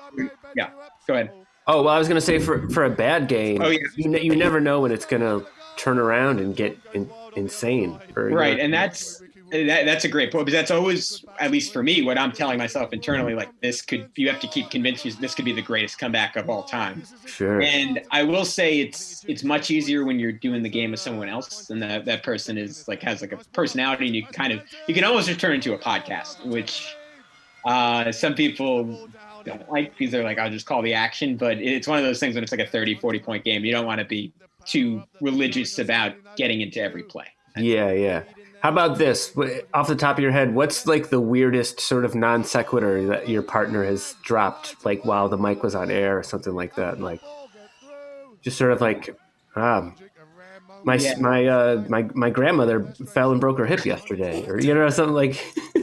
[0.55, 0.71] Yeah,
[1.07, 1.31] go ahead.
[1.67, 3.79] oh well, I was gonna say for for a bad game, Oh, yeah.
[3.95, 5.45] you, you never know when it's gonna
[5.77, 7.99] turn around and get in, insane.
[8.15, 12.01] Right, and that's that, that's a great point because that's always, at least for me,
[12.01, 13.33] what I'm telling myself internally.
[13.33, 16.49] Like this could, you have to keep convincing this could be the greatest comeback of
[16.49, 17.03] all time.
[17.25, 17.61] sure.
[17.61, 21.29] And I will say it's it's much easier when you're doing the game with someone
[21.29, 24.53] else, and that that person is like has like a personality, and you can kind
[24.53, 26.95] of you can almost just turn into a podcast, which
[27.65, 29.09] uh, some people
[29.45, 31.37] don't like because they're like, I'll just call the action.
[31.37, 33.71] But it's one of those things when it's like a 30, 40 point game, you
[33.71, 34.31] don't want to be
[34.65, 37.25] too religious about getting into every play.
[37.57, 38.23] Yeah, yeah.
[38.61, 39.35] How about this?
[39.73, 43.29] Off the top of your head, what's like the weirdest sort of non sequitur that
[43.29, 46.99] your partner has dropped, like while the mic was on air or something like that?
[46.99, 47.21] Like,
[48.41, 49.15] just sort of like,
[49.55, 49.95] um,
[50.83, 51.15] my Yeah.
[51.19, 55.15] my uh, my my grandmother fell and broke her hip yesterday, or you know something
[55.15, 55.43] like.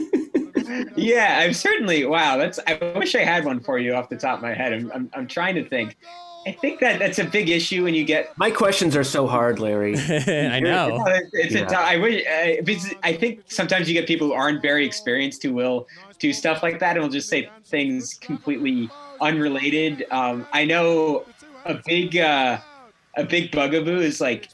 [0.95, 2.37] Yeah, I'm certainly wow.
[2.37, 4.73] That's I wish I had one for you off the top of my head.
[4.73, 5.95] I'm I'm, I'm trying to think.
[6.47, 8.37] I think that that's a big issue when you get.
[8.37, 9.95] my questions are so hard, Larry.
[9.97, 11.03] I know.
[11.07, 11.65] It's, it's Yeah.
[11.65, 12.23] tou- I wish.
[12.63, 15.87] Because I think sometimes you get people who aren't very experienced who will
[16.19, 20.05] do stuff like that and will just say things completely unrelated.
[20.11, 21.25] Um, I know
[21.65, 22.59] a big uh,
[23.17, 24.49] a big bugaboo is like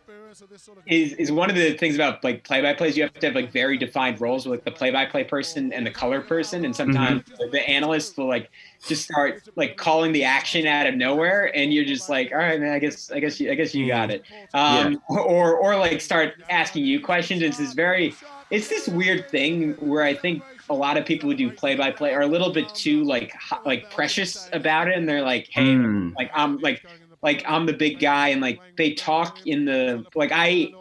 [0.85, 3.35] is is one of the things about like play by plays you have to have
[3.35, 6.65] like very defined roles with like the play by play person and the color person
[6.65, 7.51] and sometimes Mm-hmm.
[7.51, 8.49] the analyst will like
[8.85, 12.59] just start like calling the action out of nowhere and you're just like all right
[12.59, 16.01] man I guess I guess you I guess you got it um or or like
[16.01, 18.17] start asking you questions it's this very
[18.49, 21.91] it's this weird thing where I think a lot of people who do play by
[21.91, 23.31] play are a little bit too like
[23.65, 26.09] like precious about it and they're like hey Hmm.
[26.17, 26.81] like I'm like
[27.23, 30.75] like I'm the big guy and like they talk in the like I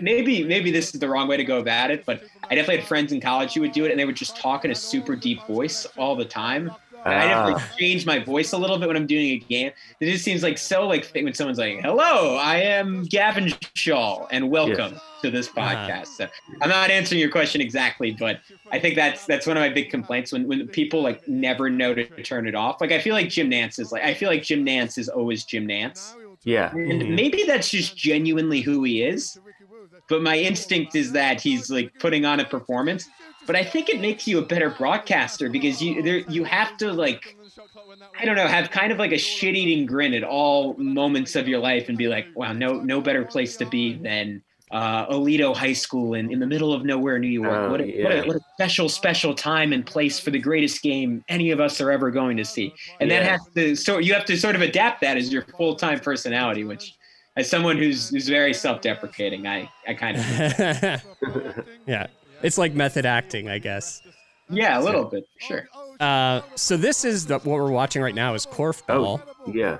[0.00, 2.88] maybe maybe this is the wrong way to go about it, but I definitely had
[2.88, 5.16] friends in college who would do it and they would just talk in a super
[5.16, 6.76] deep voice all the time.
[7.04, 7.76] And I definitely Ah.
[7.78, 9.72] change my voice a little bit when I'm doing a game.
[10.00, 14.50] It just seems like so like when someone's like, "Hello, I am Gavin Shaw, and
[14.50, 16.28] welcome to this podcast." So
[16.60, 19.90] I'm not answering your question exactly, but I think that's that's one of my big
[19.90, 22.80] complaints when when people like never know to turn it off.
[22.80, 25.44] Like I feel like Jim Nantz is like I feel like Jim Nantz is always
[25.44, 26.70] Jim Nantz, Yeah.
[26.72, 27.14] and Mhm.
[27.14, 29.38] maybe that's just genuinely who he is.
[30.08, 33.08] But my instinct is that he's like putting on a performance.
[33.46, 36.92] But I think it makes you a better broadcaster because you there you have to
[36.92, 37.36] like
[38.18, 41.48] I don't know have kind of like a shit eating grin at all moments of
[41.48, 45.54] your life and be like, wow, no no better place to be than uh, Alito
[45.54, 47.52] High School in, in the middle of nowhere, New York.
[47.52, 50.82] Oh, what, a, what, a, what a special, special time and place for the greatest
[50.82, 52.74] game any of us are ever going to see.
[52.98, 55.76] And that has to, so you have to sort of adapt that as your full
[55.76, 56.96] time personality, which,
[57.36, 62.06] as someone who's who's very self deprecating, I, I kind of, yeah.
[62.42, 64.02] It's like method acting, I guess.
[64.50, 65.68] yeah, a little bit, sure.
[66.00, 69.22] Uh, so this is the, what we're watching right now is Korfball.
[69.46, 69.78] Oh, yeah.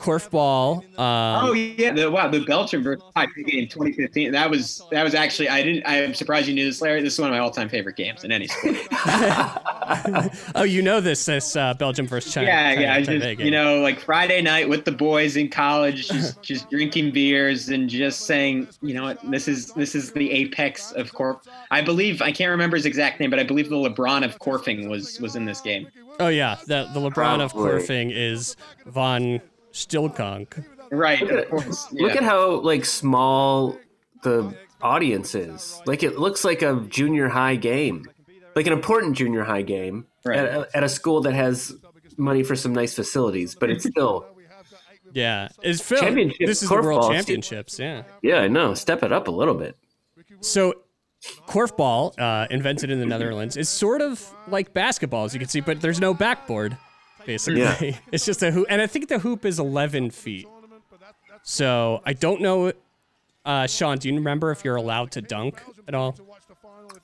[0.00, 0.78] Korfball.
[0.98, 4.32] Um, Oh yeah, the wow, the Belgium versus Taipei game 2015.
[4.32, 5.82] That was that was actually I didn't.
[5.86, 7.02] I'm surprised you knew this, Larry.
[7.02, 8.76] This is one of my all time favorite games in any sport.
[10.54, 12.46] oh, you know this this uh, Belgium versus China.
[12.46, 12.94] yeah, China yeah.
[12.94, 13.40] I Taipei just game.
[13.40, 17.88] you know like Friday night with the boys in college, just just drinking beers and
[17.88, 21.40] just saying, you know what, this is this is the apex of Korf.
[21.70, 24.88] I believe I can't remember his exact name, but I believe the LeBron of Korfing
[24.88, 25.88] was was in this game.
[26.18, 27.80] Oh yeah, the the LeBron of Probably.
[27.80, 29.40] Korfing is von
[29.72, 30.64] Stillkonk.
[30.92, 31.92] Right, Look of at, course.
[31.92, 33.78] look at how like small
[34.22, 35.80] the audience is.
[35.86, 38.06] Like it looks like a junior high game,
[38.56, 40.38] like an important junior high game Right.
[40.38, 41.72] at, a, at a school that has
[42.16, 44.26] money for some nice facilities, but it's still
[45.12, 45.98] Yeah, it's Phil.
[46.00, 47.78] Championship This is the World korfball, Championships.
[47.78, 48.02] Yeah.
[48.22, 48.74] yeah, I know.
[48.74, 49.76] Step it up a little bit.
[50.40, 50.74] So,
[51.46, 55.60] korfball, uh, invented in the Netherlands, is sort of like basketball, as you can see,
[55.60, 56.76] but there's no backboard.
[57.26, 57.96] Basically, Yeah.
[58.12, 60.46] it's just a hoop, and I think the hoop is 11 feet.
[61.42, 62.72] So I don't know,
[63.44, 63.98] uh, Sean.
[63.98, 66.16] Do you remember if you're allowed to dunk at all?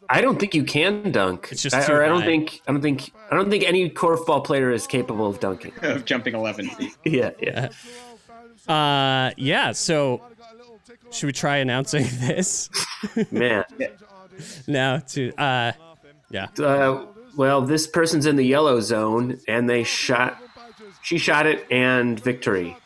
[0.09, 1.49] I don't think you can dunk.
[1.51, 2.27] It's just I, or I don't high.
[2.27, 5.73] think I don't think I don't think any korfball player is capable of dunking.
[5.83, 6.97] of jumping 11 feet.
[7.05, 7.69] yeah, yeah.
[8.73, 9.73] Uh, yeah.
[9.73, 10.21] So
[11.11, 12.69] should we try announcing this
[13.31, 13.65] Man.
[14.67, 14.99] now?
[14.99, 15.73] To uh,
[16.31, 16.49] yeah.
[16.59, 20.43] Uh, well, this person's in the yellow zone, and they shot.
[21.03, 22.77] She shot it, and victory.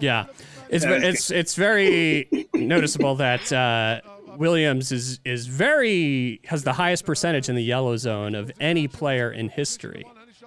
[0.00, 0.26] Yeah,
[0.68, 4.00] it's it's it's very noticeable that uh,
[4.36, 9.30] Williams is is very has the highest percentage in the yellow zone of any player
[9.30, 10.04] in history.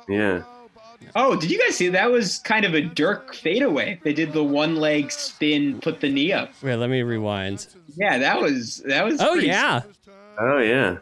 [0.09, 0.43] Yeah.
[1.15, 3.99] Oh, did you guys see that was kind of a Dirk fadeaway?
[4.03, 6.51] They did the one leg spin, put the knee up.
[6.63, 7.67] Wait, let me rewind.
[7.95, 9.21] Yeah, that was that was.
[9.21, 9.81] Oh pretty- yeah,
[10.39, 10.97] Oh yeah.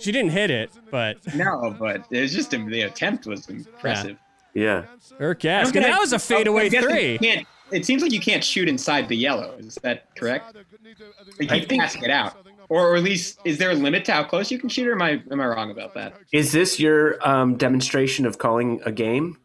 [0.00, 4.16] She didn't hit it, but No, but it was just the attempt was impressive.
[4.54, 4.84] Yeah.
[5.18, 5.66] her I gas.
[5.72, 7.18] don't And that was a fadeaway I three.
[7.18, 9.54] can't- It seems like you can't shoot inside the yellow.
[9.58, 10.56] Is that correct?
[11.40, 12.36] You I keep think- passing it out.
[12.68, 14.92] Or, or at least, is there a limit to how close you can shoot, or
[14.92, 16.14] am I am I wrong about that?
[16.32, 19.38] Is this your um, demonstration of calling a game?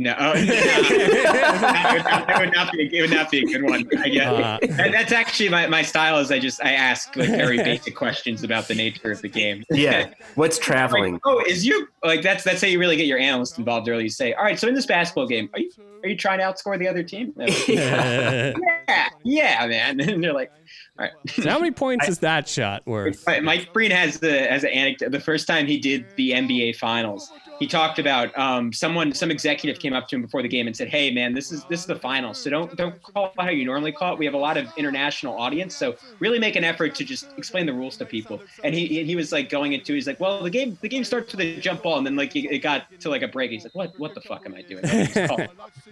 [0.00, 0.44] No, oh, no.
[0.44, 2.96] that, would not, that would not be.
[2.96, 3.88] It would not be a good one.
[3.98, 4.58] I guess Uh.
[4.62, 6.18] That- that's actually my, my style.
[6.18, 9.64] Is I just I ask like very basic questions about the nature of the game.
[9.72, 10.10] Yeah.
[10.36, 11.20] What's Like, traveling?
[11.24, 14.04] oh, is you like that's that's how you really get your analyst involved early.
[14.04, 15.70] You say, all right, so in this basketball game, are you
[16.04, 17.32] are you trying to outscore the other team?
[17.34, 18.52] Like, yeah.
[18.86, 20.00] yeah, yeah, man.
[20.00, 20.52] And they're like,
[20.98, 21.12] all right.
[21.42, 23.24] So how many points is that shot worth?
[23.24, 25.10] But Mike Breen has the has an anecdote.
[25.10, 29.80] The first time he did the NBA Finals, he talked about um, someone, some executive
[29.80, 31.86] came up to him before the game and said, "Hey, man, this is this is
[31.86, 34.18] the final so don't don't call it how you normally call it.
[34.18, 37.66] We have a lot of international audience, so really make an effort to just explain
[37.66, 40.42] the rules to people." And he he- he was like going into, he's like, "Well,
[40.42, 42.86] the game the game starts with a jump ball, and then like it it got
[43.00, 43.50] to like a break.
[43.50, 45.36] He's like, "What what the fuck am I doing?" Just call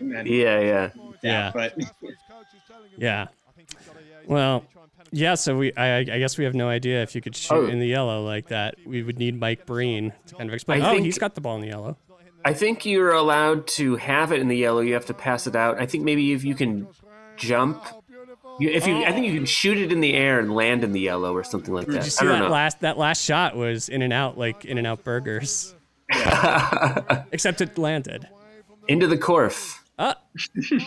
[0.00, 0.90] then- Yeah, yeah.
[1.22, 1.50] Yeah.
[1.54, 1.74] but
[2.96, 3.26] Yeah.
[4.26, 4.64] Well,
[5.12, 5.34] yeah.
[5.34, 7.66] So we, I, I guess we have no idea if you could shoot Oh.
[7.66, 8.74] in the yellow like that.
[8.84, 10.82] We would need Mike Breen to kind of explain.
[10.82, 11.96] I oh, think- he's got the ball in the yellow.
[12.44, 14.80] I think you're allowed to have it in the yellow.
[14.80, 15.80] You have to pass it out.
[15.80, 16.86] I think maybe if you can
[17.36, 17.82] jump,
[18.60, 20.92] you, if you, I think you can shoot it in the air and land in
[20.92, 22.10] the yellow or something like Did you that.
[22.10, 24.86] see I that don't last that last shot was in and out like in and
[24.86, 25.74] out burgers,
[26.14, 27.04] know.
[27.32, 28.28] except it landed.
[28.86, 29.80] Into the Korf.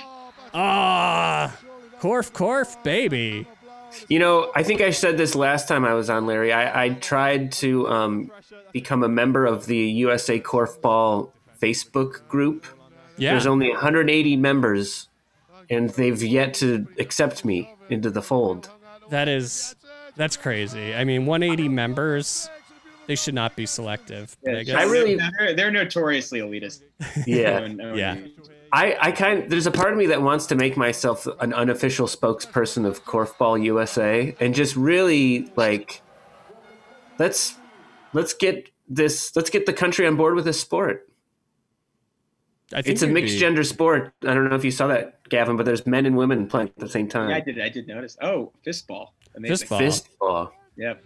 [0.54, 1.56] Ah,
[2.00, 3.48] Korf Korf baby.
[4.08, 6.54] You know, I think I said this last time I was on, Larry.
[6.54, 8.32] I, I tried to um,
[8.72, 12.68] become a member of the USA Korfball Facebook group.
[13.18, 13.32] Yeah.
[13.32, 15.10] There's only 180 members,
[15.72, 18.70] and they've yet to accept me into the fold.
[19.10, 19.76] That is,
[20.16, 20.94] that's crazy.
[20.94, 22.48] I mean, 180 members,
[23.08, 24.38] they should not be selective.
[24.44, 26.84] but I guess I really- they're, they're notoriously elitist.
[27.26, 27.60] Yeah.
[27.60, 28.18] No one- no one Yeah.
[28.74, 31.54] Uses- I, I kind there's a part of me that wants to make myself an
[31.54, 36.02] unofficial spokesperson of Korfball USA and just really like
[37.18, 37.56] let's
[38.14, 41.06] let's get this let's get the country on board with this sport.
[42.72, 44.14] I think It's a mixed be- gender sport.
[44.24, 46.78] I don't know if you saw that, Gavin, but there's men and women playing at
[46.78, 47.32] the same time.
[47.32, 47.60] Yeah, I did.
[47.60, 48.16] I did notice.
[48.22, 49.08] Oh, fistball.
[49.36, 49.68] Amazing.
[49.68, 50.04] Fistball.
[50.20, 50.52] Fistball.
[50.78, 51.04] Yep.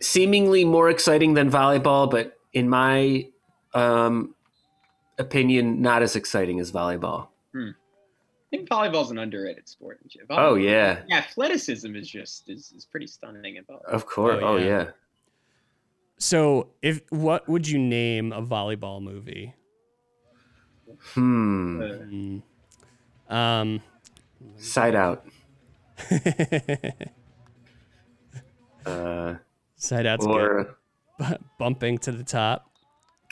[0.00, 3.28] Seemingly more exciting than volleyball, but in my
[3.72, 4.34] um,
[5.18, 7.28] opinion, not as exciting as volleyball.
[7.54, 7.70] I
[8.50, 10.00] think volleyball's an underrated sport.
[10.30, 13.84] Oh yeah, Yeah, athleticism is just is, is pretty stunning in volleyball.
[13.86, 14.38] of course.
[14.42, 14.66] Oh, Oh, yeah.
[14.66, 14.90] yeah.
[16.18, 19.54] So, if what would you name a volleyball movie?
[21.14, 21.80] Hmm.
[21.80, 22.42] Uh, Mm.
[23.30, 23.80] Um,
[24.56, 25.24] Side out.
[28.84, 29.36] Uh,
[29.76, 30.34] side out's good.
[30.34, 30.76] or
[31.18, 32.68] Bu- bumping to the top.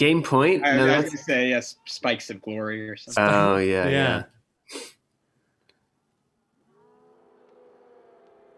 [0.00, 0.64] Game point.
[0.64, 3.22] I, No, I was that's- going to say yes, spikes of glory or something.
[3.22, 3.90] oh yeah, Yeah.
[3.90, 4.22] yeah.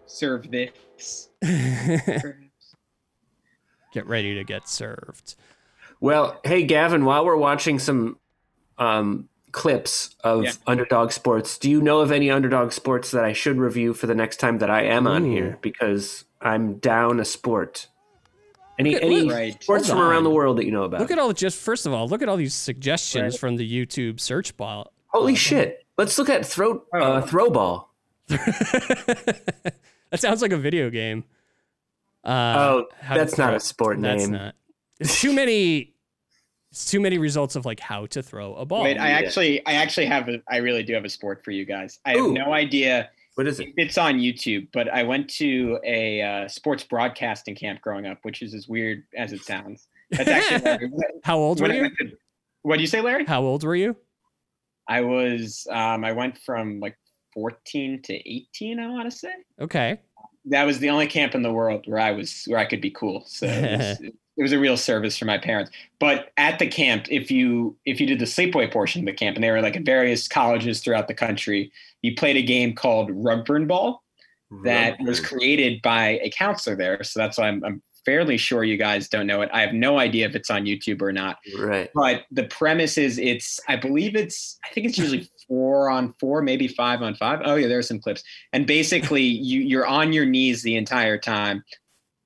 [0.07, 1.29] Serve this.
[3.93, 5.35] Get ready to get served.
[6.01, 8.19] Well, hey Gavin, while we're watching some
[8.79, 10.53] um, clips of Yeah.
[10.67, 14.15] underdog sports, do you know of any underdog sports that I should review for the
[14.15, 15.59] next time that I am on here?
[15.61, 17.89] Because I'm down a sport.
[18.79, 19.63] Any at- any Right.
[19.63, 21.01] sports from around the world that you know about?
[21.01, 23.41] Look at all just first of all, look at all these suggestions Right.
[23.41, 24.87] from the YouTube search bar.
[25.09, 25.85] Holy shit!
[25.99, 26.99] Let's look at throw Oh.
[26.99, 27.93] uh, throw ball.
[28.29, 29.75] that
[30.17, 31.25] sounds like a video game.
[32.25, 34.33] Uh, Oh, how that's not a sport That's name.
[34.33, 34.55] not.
[35.01, 35.95] It's too many.
[36.71, 38.85] It's too many results of like how to throw a ball.
[38.85, 39.19] Wait, I yeah.
[39.19, 41.99] actually, I actually have a, I really do have a sport for you guys.
[42.07, 42.29] I Ooh.
[42.35, 43.69] have no idea What is it?
[43.77, 48.43] it's on YouTube, but I went to a uh, sports broadcasting camp growing up, which
[48.43, 49.89] is as weird as it sounds.
[50.11, 50.91] That's actually
[51.25, 51.89] how old were you?
[51.89, 52.17] to-
[52.63, 53.25] what do you say, Larry?
[53.25, 53.97] How old were you?
[54.89, 56.97] I was, um, I went from like
[57.35, 58.79] 14 to 18.
[58.79, 59.99] I want to say Okay.
[60.47, 62.91] that was the only camp in the world where I was, where I could be
[62.91, 63.25] cool.
[63.27, 64.01] So it was,
[64.37, 65.71] it was a real service for my parents.
[65.99, 69.37] But at the camp, if you if you did the sleepaway portion of the camp,
[69.37, 71.71] and they were like at various colleges throughout the country,
[72.03, 74.03] you played a game called Rugburn Ball
[74.65, 77.03] that was created by a counselor there.
[77.03, 79.51] So that's why I'm, I'm fairly sure you guys don't know it.
[79.53, 81.39] I have no idea if it's on YouTube or not.
[81.59, 81.91] right.
[81.95, 86.43] But the premise is it's I believe it's I think it's usually four on four,
[86.43, 87.41] maybe five on five.
[87.45, 88.23] Oh yeah, there's some clips.
[88.53, 91.65] And basically you you're on your knees the entire time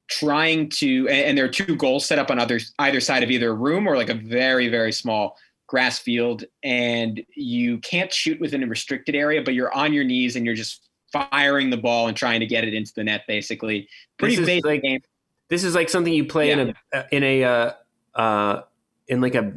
[0.08, 3.30] trying to and, and there are two goals set up on other either side of
[3.30, 5.36] either a room or like a very, very small
[5.66, 6.44] grass field.
[6.62, 10.54] And you can't shoot within a restricted area, but you're on your knees and you're
[10.54, 13.88] just firing the ball and trying to get it into the net basically.
[14.18, 15.00] Pretty basic like- game.
[15.48, 17.72] This is like something you play in a in a uh,
[18.16, 18.62] uh,
[19.06, 19.52] in like a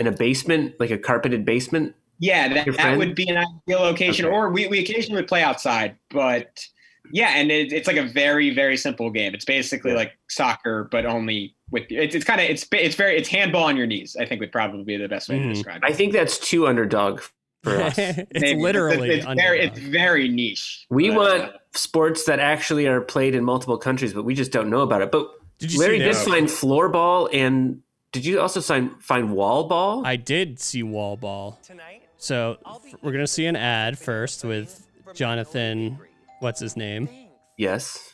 [0.00, 1.94] in a basement, like a carpeted basement.
[2.18, 4.26] Yeah, that, that would be an ideal location.
[4.26, 4.34] Okay.
[4.34, 6.64] Or we, we occasionally play outside, but
[7.12, 9.34] yeah, and it, it's like a very very simple game.
[9.34, 9.98] It's basically Yeah.
[9.98, 13.76] like soccer, but only with it's, it's kind of it's it's very it's handball on
[13.76, 14.16] your knees.
[14.18, 15.42] I think would probably be the best way Mhm.
[15.48, 15.90] to describe it.
[15.90, 17.20] I think that's too underdog
[17.62, 17.98] for us.
[17.98, 18.60] it's Maybe.
[18.60, 20.86] literally it's, it's very it's very niche.
[20.90, 24.52] we but, want uh, sports that actually are played in multiple countries, but we just
[24.52, 25.10] don't know about it.
[25.12, 27.80] But Did you Larry see did find floorball, and
[28.12, 30.06] did you also sign, find wall ball?
[30.06, 31.58] I did see wall ball.
[31.64, 32.02] Tonight.
[32.16, 35.98] So f- we're gonna see an ad first with Jonathan.
[36.44, 37.08] What's his name?
[37.56, 38.12] yes.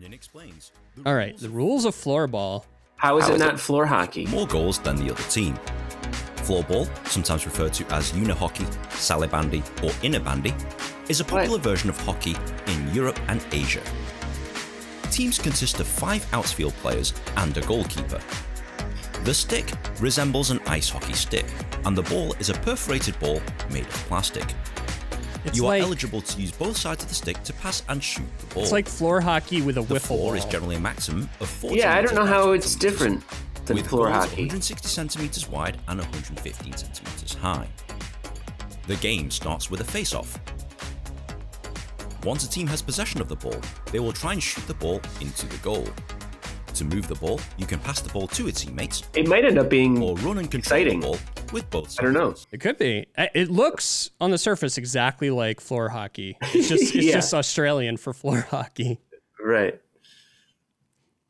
[0.00, 0.72] Nin explains.
[1.06, 2.64] All right, the rules of floorball.
[2.96, 4.26] How is How it is not floor hockey?
[4.26, 5.54] More goals than the other team.
[6.38, 10.52] Floorball, sometimes referred to as unihockey, salibandy, or innebandy,
[11.08, 12.34] is a popular version of hockey
[12.66, 13.82] in Europe and Asia.
[15.12, 18.20] Teams consist of five outfield players and a goalkeeper.
[19.22, 21.46] The stick resembles an ice hockey stick,
[21.84, 24.52] and the ball is a perforated ball made of plastic.
[25.44, 28.02] It's you like are eligible to use both sides of the stick to pass and
[28.02, 28.62] shoot the ball.
[28.62, 30.34] it's like floor hockey with a the wiffle floor ball.
[30.34, 33.22] is generally a maximum of 40 Yeah, I don't know how it's different
[33.66, 34.42] than with floor goals hockey.
[34.42, 37.68] 160 centimeters wide and 115 centimeters high.
[38.86, 40.38] The game starts with a face-off.
[42.24, 43.60] Once a team has possession of the ball,
[43.92, 45.86] they will try and shoot the ball into the goal.
[46.74, 49.58] To move the ball, you can pass the ball to its teammates It might end
[49.58, 50.02] up being.
[50.02, 50.98] or run and control Exciting.
[51.00, 51.18] the ball
[51.52, 51.96] with both.
[52.00, 52.34] I don't know.
[52.50, 53.06] It could be.
[53.16, 56.36] It looks on the surface exactly like floor hockey.
[56.52, 57.12] It's just it's Yeah.
[57.14, 58.98] just Australian for floor hockey.
[59.40, 59.80] Right.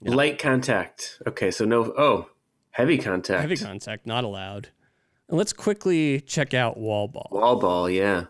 [0.00, 1.20] Light contact.
[1.26, 1.92] Okay, so no.
[1.96, 2.30] Oh,
[2.70, 3.42] heavy contact.
[3.42, 4.68] Heavy contact not allowed.
[5.28, 7.28] And let's quickly check out wall ball.
[7.30, 8.24] Wall ball, yeah.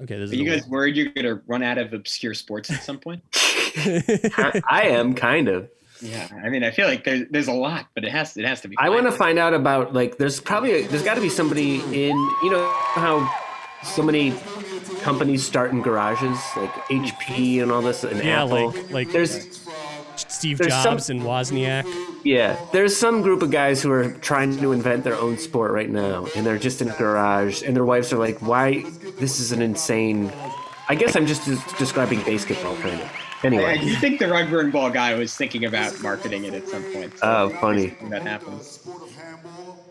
[0.00, 2.70] Okay, this Are is you a guys worried you're gonna run out of obscure sports
[2.70, 3.22] at some point?
[4.36, 5.68] I, I am kind of.
[6.00, 8.60] Yeah, I mean, I feel like there's there's a lot, but it has it has
[8.60, 8.76] to be.
[8.78, 11.80] I want to find out about like there's probably a, there's got to be somebody
[12.06, 13.28] in you know how
[13.82, 14.32] so many
[15.02, 18.70] companies start in garages like HP and all this and yeah, Apple.
[18.70, 19.60] like like there's
[20.16, 21.84] Steve there's some- Jobs and Wozniak.
[22.24, 25.90] yeah, there's some group of guys who are trying to invent their own sport right
[25.90, 28.84] now, and they're just in a garage, and their wives are like, "Why?
[29.18, 30.32] This is an insane."
[30.88, 33.10] I guess I'm just des- describing basketball kind of.
[33.42, 36.82] I Anyway, do think the Rugburn Ball guy was thinking about marketing it at some
[36.92, 37.16] point.
[37.18, 37.94] so Oh, funny.
[38.10, 38.66] That happens.
[38.66, 39.84] sport of handball.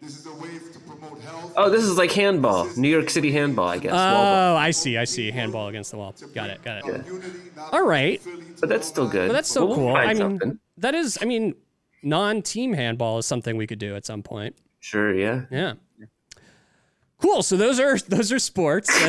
[0.00, 1.52] This is a way to promote health.
[1.56, 3.92] oh, this is like handball, New York City handball, I guess.
[3.92, 4.00] wall.
[4.02, 4.98] Oh, I see.
[4.98, 5.30] I see.
[5.30, 6.14] Handball against the wall.
[6.34, 6.62] Got it.
[6.62, 7.06] Got it.
[7.06, 8.20] Unity, not All right.
[8.60, 9.28] But that's still good.
[9.28, 9.96] Well, that's so We'll cool.
[9.96, 10.58] I mean, something.
[10.78, 11.18] that is.
[11.22, 11.54] I mean,
[12.02, 14.56] non-team handball is something we could do at some point.
[14.80, 15.42] sure, yeah.
[15.52, 15.74] Yeah.
[17.22, 17.42] Cool.
[17.42, 18.90] So those are those are sports.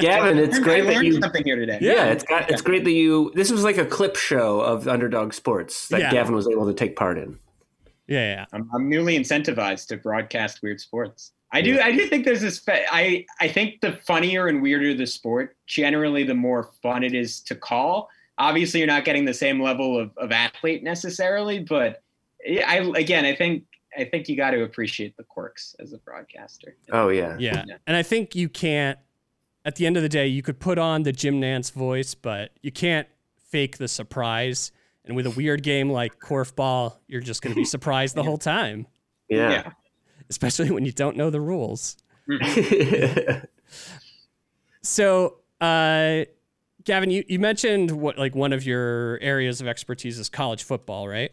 [0.00, 1.20] Gavin, it's great that learned you.
[1.20, 1.78] something here today.
[1.80, 2.50] Yeah, it's got.
[2.50, 3.32] It's great that you.
[3.34, 6.10] This was like a clip show of Underdog Sports that Yeah.
[6.12, 7.38] Gavin was able to take part in.
[8.06, 8.44] yeah, yeah.
[8.52, 11.32] I'm, I'm newly incentivized to broadcast weird sports.
[11.52, 11.80] I do.
[11.80, 12.58] I do think there's this.
[12.58, 17.14] fa- I I think the funnier and weirder the sport, generally, the more fun it
[17.14, 18.08] is to call.
[18.38, 22.02] Obviously, you're not getting the same level of, of athlete necessarily, but
[22.46, 23.64] I again, I think
[23.98, 26.76] I think you got to appreciate the quirks as a broadcaster.
[26.92, 27.36] Oh yeah.
[27.38, 27.64] Yeah.
[27.66, 27.76] Yeah.
[27.86, 28.98] And I think you can't,
[29.64, 32.52] at the end of the day, you could put on the Jim Nantz voice, but
[32.62, 33.08] you can't
[33.50, 34.70] fake the surprise.
[35.04, 38.38] And with a weird game like Korfball, you're just going to be surprised the whole
[38.38, 38.86] time,
[39.28, 39.72] Yeah.
[40.30, 41.96] especially when you don't know the rules.
[44.82, 46.24] So, uh,
[46.84, 51.06] Gavin, you, you mentioned what like one of your areas of expertise is college football,
[51.08, 51.32] right?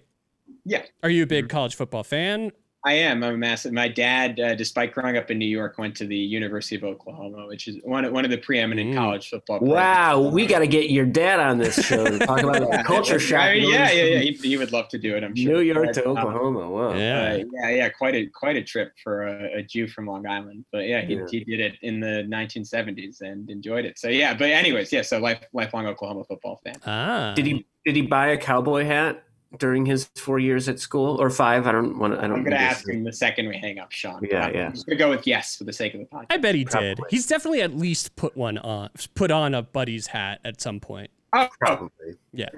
[0.65, 0.83] Yeah.
[1.03, 2.51] Are you a big college football fan?
[2.87, 3.23] I am.
[3.23, 3.73] I'm a massive.
[3.73, 7.47] My dad, uh, despite growing up in New York, went to the University of Oklahoma,
[7.47, 8.95] which is one of, one of the preeminent Mm.
[8.95, 9.57] college football.
[9.59, 10.33] wow, programs.
[10.35, 13.41] we got to get your dad on this show to talk about the culture shock.
[13.41, 14.19] I mean, yeah, yeah, yeah.
[14.19, 15.23] He, he would love to do it.
[15.23, 15.53] I'm sure.
[15.55, 16.69] New York to But, um, Oklahoma.
[16.69, 16.93] Wow.
[16.93, 17.23] Yeah.
[17.39, 20.63] Uh, yeah, yeah, quite a quite a trip for a, a Jew from Long Island.
[20.71, 21.25] But yeah, he, Yeah.
[21.31, 23.97] he did it in the 1970s and enjoyed it.
[23.97, 25.01] So yeah, but anyways, yeah.
[25.01, 26.75] So life, lifelong Oklahoma football fan.
[26.85, 27.33] Ah.
[27.35, 29.23] Did he did he buy a cowboy hat
[29.59, 31.67] during his four years at school or five?
[31.67, 32.13] I don't want.
[32.13, 32.19] to.
[32.19, 32.39] I don't.
[32.39, 34.25] I'm gonna ask him the second we hang up, Sean.
[34.29, 34.69] Yeah, I'm yeah.
[34.69, 36.25] just gonna go with yes for the sake of the podcast.
[36.29, 36.99] I bet he did.
[37.09, 41.11] He's definitely at least put one on, put on a buddy's hat at some point.
[41.33, 42.15] Oh, Probably.
[42.33, 42.49] Yeah.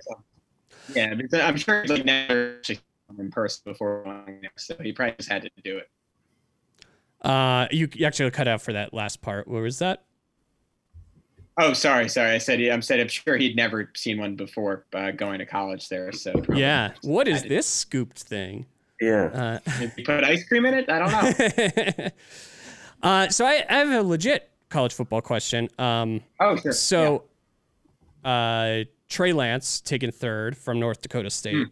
[0.94, 4.92] yeah, because I'm sure he's like never actually come in person before, going so he
[4.92, 5.90] probably just had to do it.
[7.22, 9.48] Uh, you, you actually cut out for that last part.
[9.48, 10.04] What was that?
[11.60, 12.32] Oh, sorry, sorry.
[12.32, 15.90] I said I'm said I'm sure he'd never seen one before uh, going to college
[15.90, 16.12] there.
[16.12, 16.92] So probably Yeah.
[17.02, 18.66] What is this scooped thing?
[19.02, 19.60] Yeah.
[19.66, 20.90] Uh, Did you put ice cream in it?
[20.90, 21.12] I don't
[22.00, 22.10] know.
[23.04, 25.68] uh, so I, I have a legit college football question.
[25.80, 26.72] Um, Oh, sure.
[26.74, 27.24] so,
[28.24, 31.68] uh, Trey Lance taken third from North Dakota State.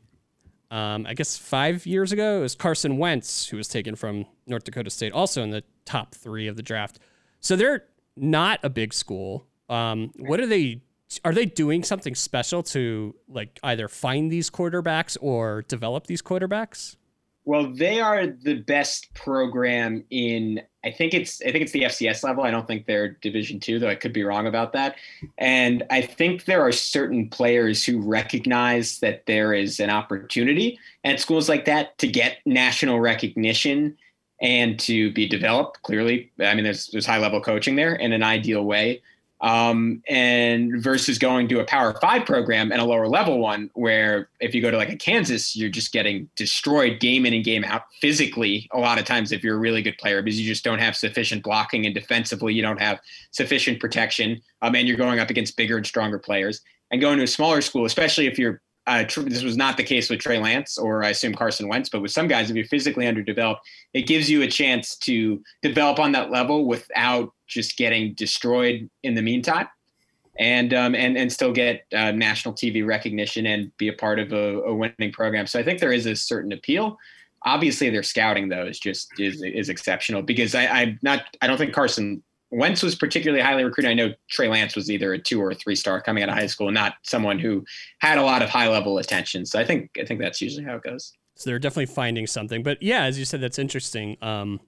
[0.72, 4.64] Um, I guess five years ago, it was Carson Wentz who was taken from North
[4.64, 7.00] Dakota State, also in the top three of the draft.
[7.40, 7.84] So they're
[8.16, 9.46] not a big school.
[9.70, 10.82] Um, what are they?
[11.24, 16.95] Are they doing something special to like either find these quarterbacks or develop these quarterbacks?
[17.47, 20.61] Well, they are the best program in.
[20.84, 21.41] I think it's.
[21.43, 22.43] I think it's the FCS level.
[22.43, 24.95] I don't think they're Division two, though I could be wrong about that.
[25.38, 31.20] And I think there are certain players who recognize that there is an opportunity at
[31.20, 33.95] schools like that to get national recognition
[34.41, 35.84] and to be developed.
[35.84, 39.03] Clearly, I mean, there's there's high level coaching there in an ideal way.
[39.42, 44.30] Um, and versus going to a Power Five program and a lower level one, where
[44.40, 47.64] if you go to like a Kansas, you're just getting destroyed game in and game
[47.66, 48.70] out physically.
[48.74, 50.96] A lot of times, if you're a really good player, because you just don't have
[50.96, 53.00] sufficient blocking and defensively, you don't have
[53.32, 56.62] sufficient protection, um, and you're going up against bigger and stronger players.
[56.92, 60.10] And going to a smaller school, especially if you're uh, this was not the case
[60.10, 63.08] with Trey Lance or I assume Carson Wentz, but with some guys, if you're physically
[63.08, 63.62] underdeveloped,
[63.94, 69.16] it gives you a chance to develop on that level without just getting destroyed in
[69.16, 69.68] the meantime,
[70.39, 74.34] and um, and and still get uh, national TV recognition and be a part of
[74.34, 75.48] a, a winning program.
[75.48, 76.98] So I think there is a certain appeal.
[77.43, 81.24] Obviously, their scouting though is just is is exceptional because I, I'm not.
[81.41, 83.91] I don't think Carson Wentz was particularly highly recruited.
[83.91, 86.36] I know Trey Lance was either a two or a three star coming out of
[86.36, 87.66] high school, not someone who
[88.00, 89.46] had a lot of high level attention.
[89.46, 91.14] So I think I think that's usually how it goes.
[91.36, 92.64] So they're definitely finding something.
[92.64, 94.18] But yeah, as you said, that's interesting.
[94.22, 94.62] Um,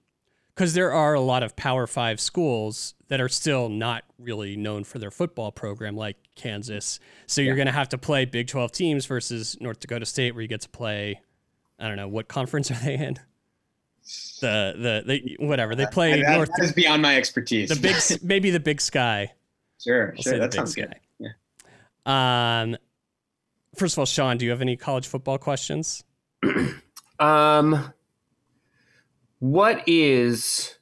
[0.58, 4.82] because there are a lot of Power Five schools that are still not really known
[4.82, 6.98] for their football program, like Kansas.
[7.28, 10.42] So you're going to have to play Big 12 teams versus North Dakota State, where
[10.42, 11.20] you get to play
[11.78, 13.20] I don't know what conference are they in.
[14.40, 17.68] The the, the whatever they play that, North that is beyond my expertise.
[17.68, 19.32] the big maybe the Big Sky.
[19.80, 20.32] sure, I'll sure.
[20.32, 20.88] say That the sounds Big
[21.20, 21.30] good.
[22.06, 22.62] Yeah.
[22.62, 22.76] Um,
[23.76, 26.02] first of all, Sean, do you have any college football questions?
[27.20, 27.92] Um,
[29.40, 30.78] what is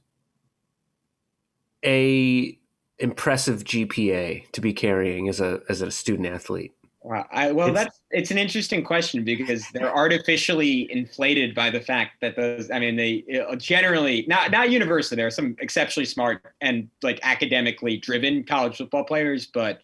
[1.85, 2.59] a
[2.99, 6.73] impressive GPA to be carrying as a as a student athlete?
[7.03, 7.25] Wow.
[7.31, 12.21] I, well, It's- that's it's an interesting question because they're artificially inflated by the fact
[12.21, 12.71] that those.
[12.71, 15.17] I mean, they uh, generally not not universally.
[15.17, 19.83] There are some exceptionally smart and like academically driven college football players, but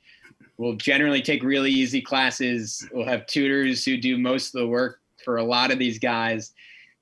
[0.56, 2.88] will generally take really easy classes.
[2.92, 6.52] We'll have tutors who do most of the work for a lot of these guys.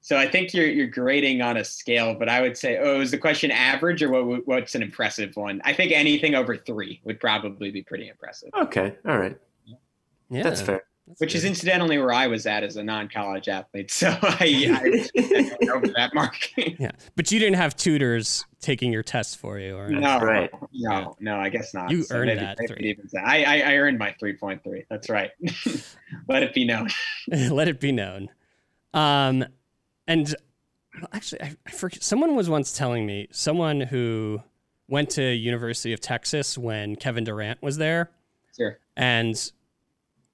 [0.03, 3.11] So I think you're you're grading on a scale, but I would say, oh, is
[3.11, 4.47] the question average or what?
[4.47, 5.61] What's an impressive one?
[5.65, 8.49] I think anything over three would probably be pretty impressive.
[8.59, 9.37] Okay, all right,
[10.31, 10.85] Yeah, that's fair.
[11.07, 13.91] that's which is incidentally where I was at as a non-college athlete.
[13.91, 16.49] So I, I, I over that mark.
[16.57, 16.93] yeah.
[17.17, 20.49] But you didn't have tutors taking your tests for you, or no, right.
[20.73, 21.91] no, no, I guess not.
[21.91, 22.89] You So earned maybe- that maybe three.
[22.91, 24.87] even say- I, I, I earned my 3.3.
[24.89, 25.31] That's right.
[26.29, 26.89] Let it be known.
[27.51, 28.29] let it be known.
[28.95, 29.45] Um,
[30.11, 30.35] and
[31.13, 32.03] actually, I, I forget.
[32.03, 34.43] Someone was once telling me someone who
[34.89, 38.11] went to University of Texas when Kevin Durant was there,
[38.57, 38.79] Sure.
[38.97, 39.53] and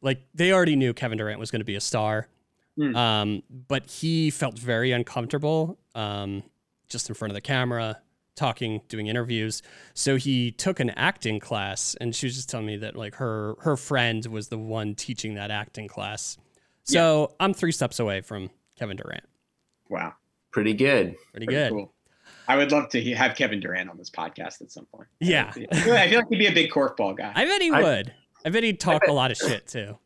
[0.03, 2.29] like they already knew Kevin Durant was going to be a star,
[2.77, 2.95] Hmm.
[2.97, 6.43] um, but he felt very uncomfortable um,
[6.89, 8.01] just in front of the camera,
[8.35, 9.63] talking, doing interviews.
[9.95, 13.55] So he took an acting class, and she was just telling me that like her
[13.61, 16.37] her friend was the one teaching that acting class.
[16.85, 19.25] So I'm three steps away from Kevin Durant.
[19.89, 20.15] Wow.
[20.51, 21.17] Pretty good.
[21.33, 21.73] Pretty Pretty good.
[21.73, 21.93] Cool.
[22.49, 25.09] I would love to have Kevin Durant on this podcast at some point.
[25.21, 25.53] Yeah.
[25.73, 27.33] I feel like he'd be a big korfball guy.
[27.35, 28.15] I bet he I- would.
[28.45, 29.99] I bet he'd talk a lot of shit too.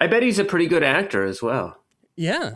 [0.00, 1.76] I bet he's a pretty good actor as well.
[2.14, 2.52] Yeah.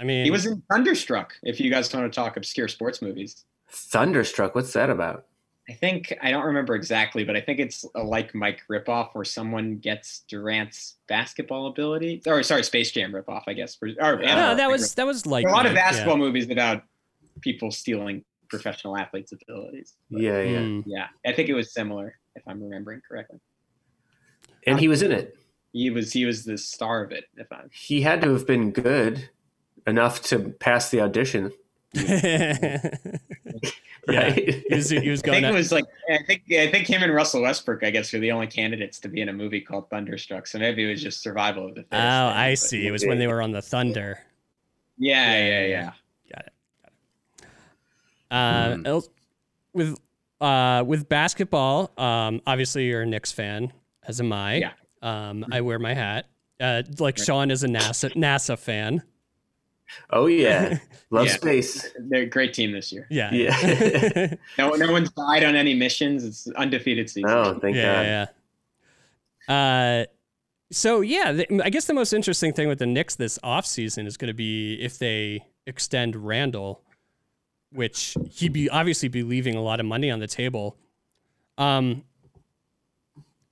[0.00, 1.34] I mean, he was in Thunderstruck.
[1.42, 3.44] If you guys want to talk obscure sports movies.
[3.68, 4.54] Thunderstruck.
[4.54, 5.26] What's that about?
[5.68, 9.24] I think I don't remember exactly, but I think it's a like Mike ripoff where
[9.24, 13.74] someone gets Durant's basketball ability, or sorry, Space Jam ripoff, I guess.
[13.74, 15.90] For, or, no, yeah, that was that was like a lot of Mike, yeah.
[15.90, 16.84] basketball movies about
[17.40, 19.94] people stealing professional athletes' abilities.
[20.10, 20.58] But, Yeah, yeah.
[20.58, 20.84] Mm.
[20.86, 23.40] yeah, I think it was similar, if I'm remembering correctly.
[24.66, 25.36] And he was in it.
[25.72, 27.24] He was he was the star of it.
[27.36, 29.30] If I'm He had to have been good
[29.86, 31.52] enough to pass the audition,
[34.08, 34.64] yeah, right?
[34.68, 35.42] he was, he was I going.
[35.42, 38.18] think it was like I think I think him and Russell Westbrook, I guess, were
[38.18, 40.46] the only candidates to be in a movie called Thunderstruck.
[40.46, 41.92] So maybe it was just survival of the oh, fittest.
[41.92, 42.86] thing, I see.
[42.86, 44.18] It was when they were on the Thunder.
[44.98, 45.92] Yeah, Yeah, yeah, yeah, yeah.
[46.34, 46.52] Got it.
[48.30, 48.86] Got it.
[48.86, 49.08] Uh, el-
[49.72, 49.98] with
[50.40, 53.72] uh, with basketball, um, obviously you're a Knicks fan,
[54.06, 54.56] as am I.
[54.56, 54.72] Yeah.
[55.02, 56.26] Um, I wear my hat.
[56.58, 59.02] Uh, like Sean is a NASA NASA fan.
[60.10, 60.78] Oh yeah,
[61.10, 61.32] love Yeah.
[61.34, 61.92] space.
[61.98, 63.06] They're a great team this year.
[63.10, 63.32] Yeah.
[63.32, 64.34] Yeah.
[64.58, 66.24] No, no one's died on any missions.
[66.24, 67.30] It's undefeated season.
[67.30, 67.80] Oh, thank God.
[67.82, 68.26] yeah,
[69.48, 70.02] yeah.
[70.02, 70.06] Uh,
[70.72, 74.16] so yeah, the, I guess the most interesting thing with the Knicks this offseason is
[74.16, 76.82] going to be if they extend Randle,
[77.70, 80.76] which he'd be obviously be leaving a lot of money on the table.
[81.58, 82.02] Um.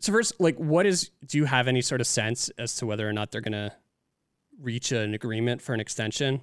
[0.00, 1.10] So first, like, what is?
[1.26, 3.72] Do you have any sort of sense as to whether or not they're going to
[4.60, 6.40] reach an agreement for an extension?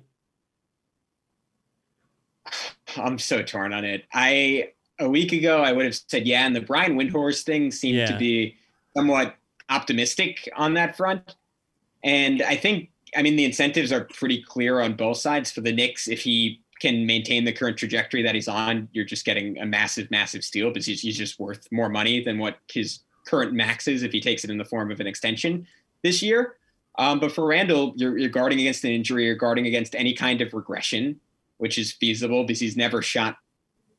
[2.98, 4.06] I'm so torn on it.
[4.14, 7.98] I a week ago I would have said yeah, and the Brian Windhorst thing seemed
[7.98, 8.08] Yeah.
[8.12, 8.56] to be
[8.96, 9.36] somewhat
[9.70, 11.36] optimistic on that front.
[12.04, 15.72] And I think I mean the incentives are pretty clear on both sides for the
[15.72, 16.08] Knicks.
[16.08, 20.10] If he can maintain the current trajectory that he's on, you're just getting a massive,
[20.10, 24.02] massive steal because he's, he's just worth more money than what his current max is
[24.02, 25.68] if he takes it in the form of an extension
[26.02, 26.56] this year.
[26.98, 30.42] Um, but for Randle, you're, you're guarding against an injury, you're guarding against any kind
[30.42, 31.20] of regression,
[31.58, 33.38] which is feasible because he's never shot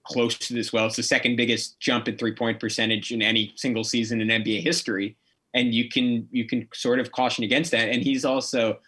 [0.05, 0.87] close to this well.
[0.87, 4.63] It's the second biggest jump in three point percentage in any single season in NBA
[4.63, 5.17] history,
[5.55, 7.89] and you can you can sort of caution against that.
[7.89, 8.79] And he's also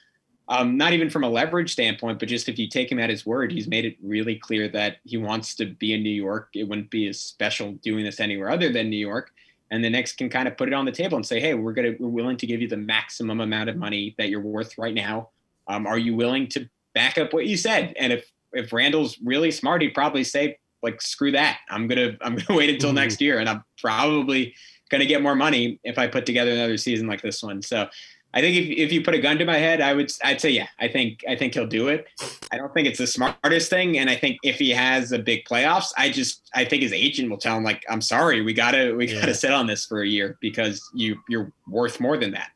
[0.48, 3.24] um, not even from a leverage standpoint, but just if you take him at his
[3.24, 6.50] word, he's made it really clear that he wants to be in New York.
[6.55, 9.32] It wouldn't be as special doing this anywhere other than New York.
[9.75, 11.72] And the Knicks can kind of put it on the table and say, "Hey, we're
[11.72, 14.95] gonna we're willing to give you the maximum amount of money that you're worth right
[14.95, 15.31] now.
[15.66, 19.51] Um, are you willing to back up what you said?" And if if Randle's really
[19.51, 21.59] smart, he'd probably say, "Like screw that.
[21.68, 22.95] I'm gonna I'm gonna wait until Mhm.
[23.03, 24.55] next year, and I'm probably
[24.91, 27.89] gonna get more money if I put together another season like this one." So.
[28.37, 30.51] I think if, if you put a gun to my head, I would I'd say
[30.51, 30.66] yeah.
[30.80, 32.07] I think I think he'll do it.
[32.51, 35.45] I don't think it's the smartest thing, and I think if he has a big
[35.45, 38.93] playoffs, I just I think his agent will tell him like, I'm sorry, we gotta
[38.97, 39.20] we Yeah.
[39.20, 42.51] gotta sit on this for a year because you you're worth more than that.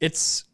[0.00, 0.44] it's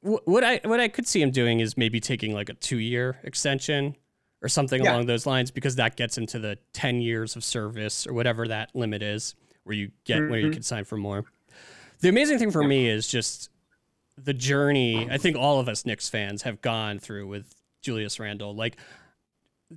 [0.00, 3.18] what I what I could see him doing is maybe taking like a two year
[3.24, 3.96] extension
[4.42, 4.92] or something Yeah.
[4.92, 8.74] along those lines because that gets into the ten years of service or whatever that
[8.74, 10.52] limit is where you get where you Mhm.
[10.54, 11.24] can sign for more.
[12.00, 13.48] The amazing thing for me is just
[14.16, 18.54] the journey I think all of us Knicks fans have gone through with Julius Randle.
[18.54, 18.76] Like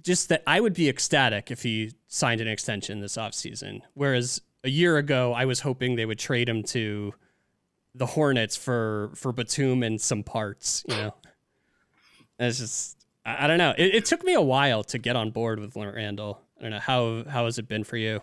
[0.02, 3.82] just that I would be ecstatic if he signed an extension this offseason.
[3.94, 7.14] Whereas a year ago I was hoping they would trade him to
[7.96, 11.16] the Hornets for for Batum and some parts, you know.
[12.40, 13.74] It's just I, I don't know.
[13.78, 16.42] It, it took me a while to get on board with Randle.
[16.60, 18.22] I don't know how how has it been for you?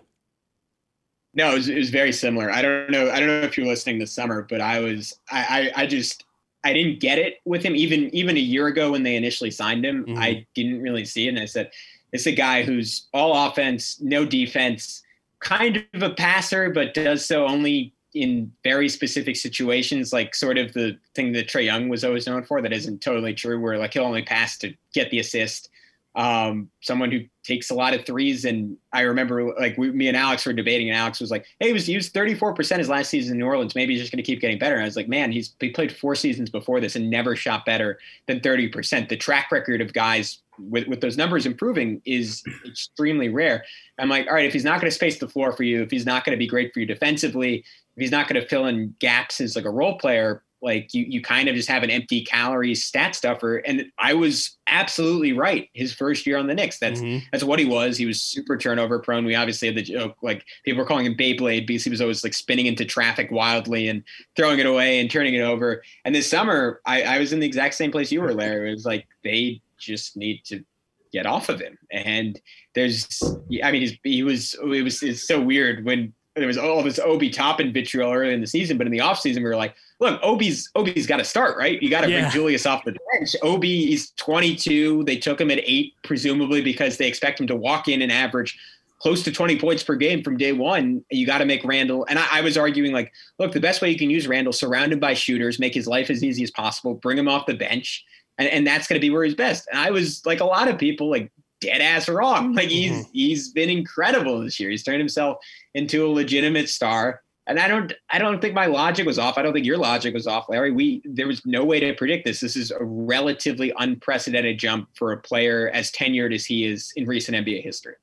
[1.35, 2.51] No, it was, it was very similar.
[2.51, 3.11] I don't know.
[3.11, 5.19] I don't know if you're listening this summer, but I was.
[5.31, 6.25] I, I, I just.
[6.67, 7.77] I didn't get it with him.
[7.77, 10.19] Even even a year ago when they initially signed him, Mhm.
[10.19, 11.31] I didn't really see it.
[11.31, 11.71] And I said,
[12.13, 15.03] "It's a guy who's all offense, no defense,
[15.41, 20.73] kind of a passer, but does so only in very specific situations, like sort of
[20.73, 22.63] the thing that Trae Young was always known for.
[22.63, 23.61] That isn't totally true.
[23.61, 25.69] Where like he'll only pass to get the assist.
[26.17, 28.45] Um, someone who takes a lot of threes.
[28.45, 31.69] And I remember like we, me and Alex were debating, and Alex was like, "Hey,
[31.69, 33.75] he was he was 34 percent his last season in New Orleans.
[33.75, 35.71] Maybe he's just going to keep getting better." And I was like, "Man, he's he
[35.71, 39.09] played four seasons before this and never shot better than 30 percent.
[39.09, 43.65] The track record of guys." With, with those numbers improving is extremely rare.
[43.99, 45.91] I'm like, all right, if he's not going to space the floor for you, if
[45.91, 47.65] he's not going to be great for you defensively,
[47.97, 51.05] if he's not going to fill in gaps as like a role player, like you
[51.07, 53.59] you kind of just have an empty calorie stat stuffer.
[53.59, 55.69] And I was absolutely right.
[55.75, 57.23] His first year on the Knicks, that's Mhm.
[57.31, 57.97] that's what he was.
[57.97, 59.25] He was super turnover prone.
[59.25, 62.25] We obviously had the joke like people were calling him Beyblade because he was always
[62.25, 64.03] like spinning into traffic wildly and
[64.37, 65.83] throwing it away and turning it over.
[66.05, 68.71] And this summer, I, I was in the exact same place you were, Larry.
[68.71, 70.65] It was like they just need to
[71.13, 71.79] get off of him.
[71.93, 72.41] And
[72.75, 73.23] there's,
[73.63, 76.83] I mean, he's, he was, it was, it's so weird when Oh, there was all
[76.83, 79.75] this Obi Toppin vitriol early in the season, but in the offseason, we were like,
[80.01, 81.81] look, Obi's, Obi's got to start, right?
[81.81, 82.23] You got to Yeah.
[82.23, 83.37] bring Julius off the bench.
[83.43, 85.05] Obi is 22.
[85.05, 88.59] They took him at eight, presumably because they expect him to walk in and average
[88.99, 91.05] close to 20 points per game from day one.
[91.11, 92.05] You got to make Randle.
[92.09, 94.93] And I, I was arguing like, look, the best way you can use Randle, surround
[94.93, 98.05] him by shooters, make his life as easy as possible, bring him off the bench.
[98.39, 99.69] And, and that's going to be where he's best.
[99.71, 101.31] And I was like a lot of people like
[101.65, 102.53] dead ass wrong.
[102.55, 103.09] Like he's, Mhm.
[103.13, 104.71] he's been incredible this year.
[104.71, 105.39] He's turned himself
[105.75, 107.23] into a legitimate star.
[107.47, 109.37] And I don't, I don't think my logic was off.
[109.37, 110.71] I don't think your logic was off, Larry.
[110.73, 112.41] We, there was no way to predict this.
[112.41, 117.05] This is a relatively unprecedented jump for a player as tenured as he is in
[117.07, 117.97] recent NBA history.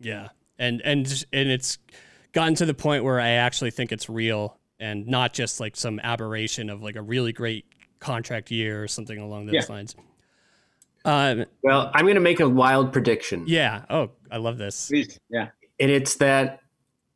[0.00, 0.28] Yeah,
[0.58, 1.78] and and and it's
[2.32, 5.98] gotten to the point where I actually think it's real and not just like some
[6.02, 7.64] aberration of like a really great
[8.00, 9.64] contract year or something along those Yeah.
[9.74, 9.94] lines.
[11.04, 13.44] Um, Well, I'm going to make a wild prediction.
[13.46, 13.84] yeah.
[13.90, 14.88] Oh, I love this.
[14.88, 15.18] Please.
[15.30, 15.48] Yeah.
[15.78, 16.60] And it's that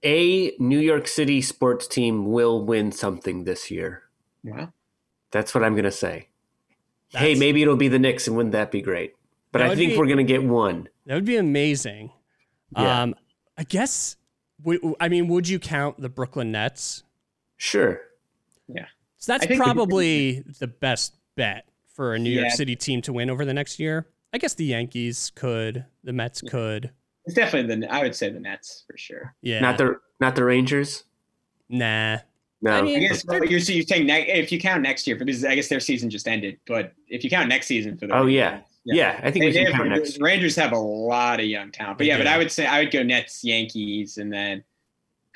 [0.05, 4.03] a New York City sports team will win something this year.
[4.45, 4.73] Wow.
[5.31, 6.29] That's what I'm going to say.
[7.11, 9.15] hey, maybe it'll be the Knicks, and wouldn't that be great?
[9.53, 10.89] But I think be- we're going to get one.
[11.07, 12.13] That would be amazing.
[12.77, 13.03] Yeah.
[13.03, 13.15] Um,
[13.57, 14.17] I guess.
[15.01, 17.03] I mean, would you count the Brooklyn Nets?
[17.57, 18.01] Sure.
[18.69, 18.87] Yeah.
[19.17, 21.67] So that's I the- probably the best bet
[21.99, 24.07] for a New York City team to win over the next year.
[24.33, 26.93] I guess the Yankees could, the Mets could.
[27.25, 29.35] It's definitely the, I would say the Nets for sure.
[29.43, 29.59] Yeah.
[29.59, 31.03] Not the not the Rangers.
[31.69, 32.19] nah.
[32.63, 32.71] No.
[32.71, 35.17] I mean- I guess well, you're, so you're saying ne- if you count next year,
[35.17, 38.15] because I guess their season just ended, but if you count next season for the
[38.15, 38.95] oh Rangers, yeah.
[38.95, 40.19] yeah, I think They, we they have, count next.
[40.19, 42.29] the Rangers have a lot of young talent, but They yeah, but.
[42.29, 44.63] I would say I would go Nets, Yankees, and then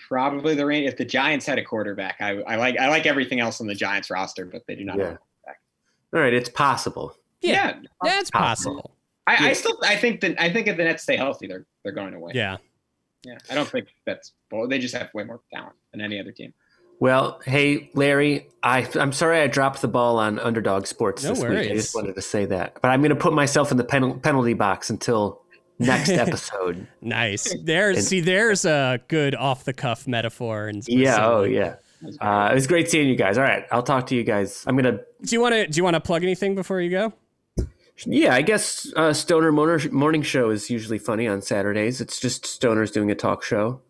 [0.08, 0.92] probably the Rangers.
[0.92, 3.74] If the Giants had a quarterback, I, I like I like everything else on the
[3.74, 4.98] Giants roster, but they do not.
[4.98, 5.16] Yeah.
[6.12, 7.16] Have All right, it's possible.
[7.40, 7.52] Yeah.
[7.52, 7.88] yeah.
[8.02, 8.74] That's Possible.
[8.76, 8.96] possible.
[9.26, 9.50] I, Yeah.
[9.50, 12.12] I still I think that I think if the Nets stay healthy, they're they're going
[12.12, 12.34] to win.
[12.36, 12.58] Yeah.
[13.24, 13.38] yeah.
[13.50, 16.52] I don't think that's well, they just have way more talent than any other team.
[17.00, 21.42] Well, hey Larry, I I'm sorry I dropped the ball on Underdog Sports No this
[21.42, 21.70] week.
[21.70, 24.20] I just wanted to say that, but I'm going to put myself in the pen-
[24.20, 25.42] penalty box until
[25.80, 26.86] next episode.
[27.00, 27.52] Nice.
[27.60, 30.68] There's And- see, there's a good off the cuff metaphor.
[30.68, 31.26] And yeah.
[31.26, 31.76] Oh yeah.
[32.02, 32.28] That's great.
[32.28, 33.38] Uh, it was great seeing you guys.
[33.38, 34.64] All right, I'll talk to you guys.
[34.66, 34.92] I'm gonna.
[35.22, 37.12] Do you want to do you want to plug anything before you go?
[38.06, 42.00] Yeah, I guess uh, Stoner morning, morning show is usually funny on Saturdays.
[42.00, 43.80] It's just stoners doing a talk show,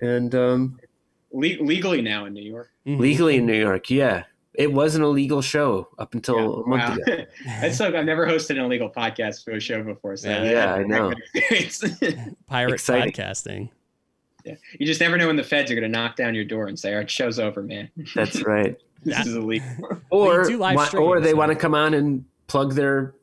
[0.00, 0.78] and um,
[1.32, 2.70] Le- legally now in New York.
[2.86, 3.00] Mm-hmm.
[3.00, 3.90] legally in New York.
[3.90, 4.24] Yeah,
[4.54, 6.42] it was an illegal show up until Yeah.
[6.44, 7.14] a month Wow.
[7.14, 7.24] ago.
[7.60, 10.16] That's so I've never hosted an illegal podcast for a show before.
[10.16, 10.44] So Yeah.
[10.44, 11.12] that- Yeah, I know.
[12.46, 13.12] Pirate Exciting.
[13.12, 13.70] podcasting.
[14.44, 14.54] Yeah.
[14.78, 16.78] You just never know when the feds are going to knock down your door and
[16.78, 17.90] say, "All right, show's over, man.
[18.14, 18.76] That's right.
[19.04, 19.68] this is illegal."
[20.10, 23.14] Or do wa- or they so- want to come on and plug their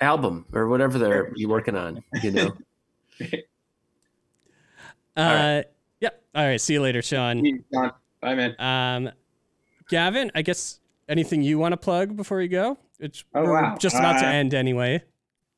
[0.00, 2.02] album or whatever they're you working on.
[2.22, 2.56] You know.
[5.16, 5.62] Uh,
[6.00, 6.22] Yep.
[6.34, 6.60] All right.
[6.60, 7.62] See you later, Sean.
[8.20, 8.54] Bye, man.
[8.58, 9.10] Um,
[9.88, 12.76] Gavin, I guess anything you want to plug before you go?
[13.00, 13.76] It's Oh, wow.
[13.78, 15.02] just about to Uh, end anyway.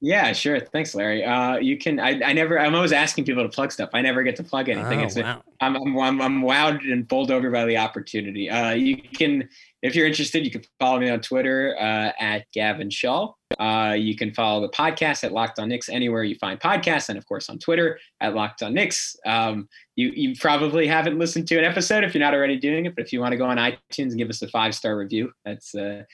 [0.01, 0.61] Yeah, sure.
[0.61, 1.25] Thanks, Larry.
[1.25, 1.99] Uh, you can.
[1.99, 2.59] I, I never.
[2.59, 3.91] I'm always asking people to plug stuff.
[3.95, 5.01] I never get to plug anything.
[5.01, 5.43] Oh, it's wow.
[5.61, 8.49] I'm, I'm I'm I'm wowed and bowled over by the opportunity.
[8.49, 9.49] Uh, you can,
[9.83, 13.33] if you're interested, you can follow me on Twitter uh, at Gavin Shaw.
[13.59, 17.19] Uh, you can follow the podcast at Locked On Knicks anywhere you find podcasts, and
[17.19, 19.17] of course on Twitter at Locked On Knicks.
[19.27, 22.95] Um, you you probably haven't listened to an episode if you're not already doing it,
[22.95, 25.33] but if you want to go on iTunes and give us a five star review,
[25.45, 26.05] that's uh,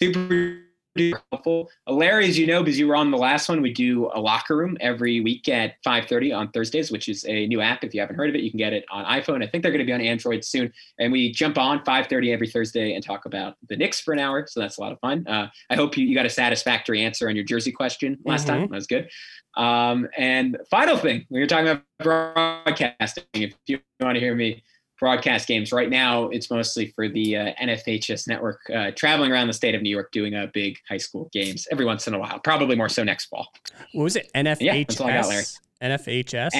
[0.00, 0.63] super
[0.96, 1.70] helpful.
[1.86, 4.20] Uh, Larry, as you know, because you were on the last one, we do a
[4.20, 7.84] locker room every week at 5:30 on Thursdays, which is a new app.
[7.84, 9.42] If you haven't heard of it, you can get it on iPhone.
[9.42, 10.72] I think they're going to be on Android soon.
[10.98, 14.46] And we jump on 5:30 every Thursday and talk about the Knicks for an hour.
[14.48, 15.26] So that's a lot of fun.
[15.26, 18.62] Uh, I hope you, you got a satisfactory answer on your jersey question last time.
[18.62, 19.08] That was good.
[19.56, 23.24] Um, and final thing, we were talking about broadcasting.
[23.34, 24.62] If you want to hear me
[24.98, 29.52] broadcast games right now, it's mostly for the uh, NFHS network, uh, traveling around the
[29.52, 32.38] state of New York doing uh, big high school games every once in a while.
[32.38, 33.48] Probably more so next fall.
[33.92, 34.30] What was it?
[34.34, 34.60] NFHS?
[34.60, 35.44] Yeah, that's all I got, Larry.
[35.82, 36.50] NFHS?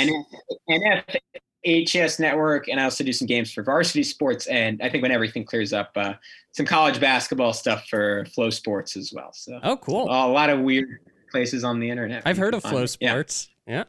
[0.68, 1.18] NFHS?
[1.66, 4.46] NFHS network, and I also do some games for varsity sports.
[4.46, 6.14] And I think when everything clears up, uh,
[6.52, 9.32] some college basketball stuff for FloSports as well.
[9.32, 10.04] So oh, cool.
[10.04, 10.98] a lot of weird
[11.30, 12.22] places on the internet.
[12.26, 12.86] I've heard of Flow me.
[13.00, 13.10] Yeah.
[13.10, 13.48] Sports.
[13.66, 13.84] Yeah.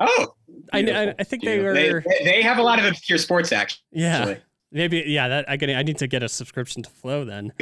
[0.00, 0.34] Oh,
[0.72, 1.74] I, I, I think they were.
[1.74, 1.92] They,
[2.24, 3.82] they have a lot of obscure sports actually.
[3.92, 4.36] Yeah.
[4.70, 7.52] Maybe yeah, that I get I need to get a subscription to Flow then.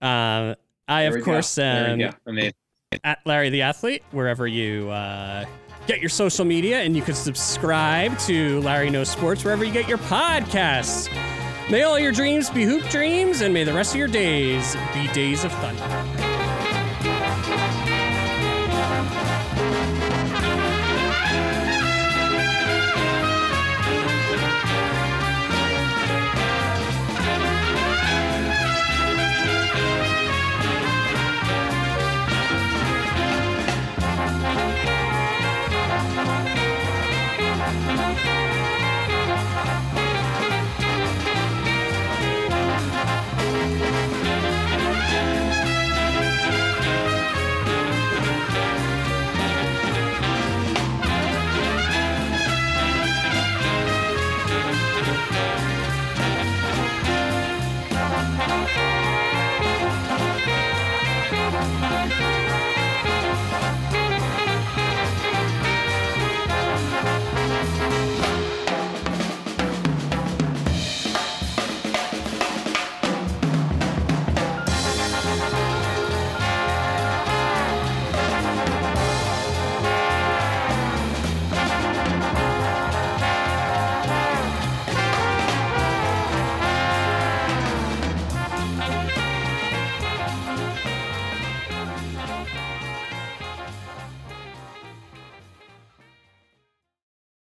[0.00, 0.54] Um
[0.88, 2.14] I There of course am.
[2.26, 2.52] Amazing.
[3.04, 5.44] at Larry the Athlete, wherever you uh,
[5.86, 9.88] get your social media, and you can subscribe to Larry Knows Sports wherever you get
[9.88, 11.10] your podcasts.
[11.70, 15.08] May all your dreams be hoop dreams, and may the rest of your days be
[15.08, 16.35] days of thunder.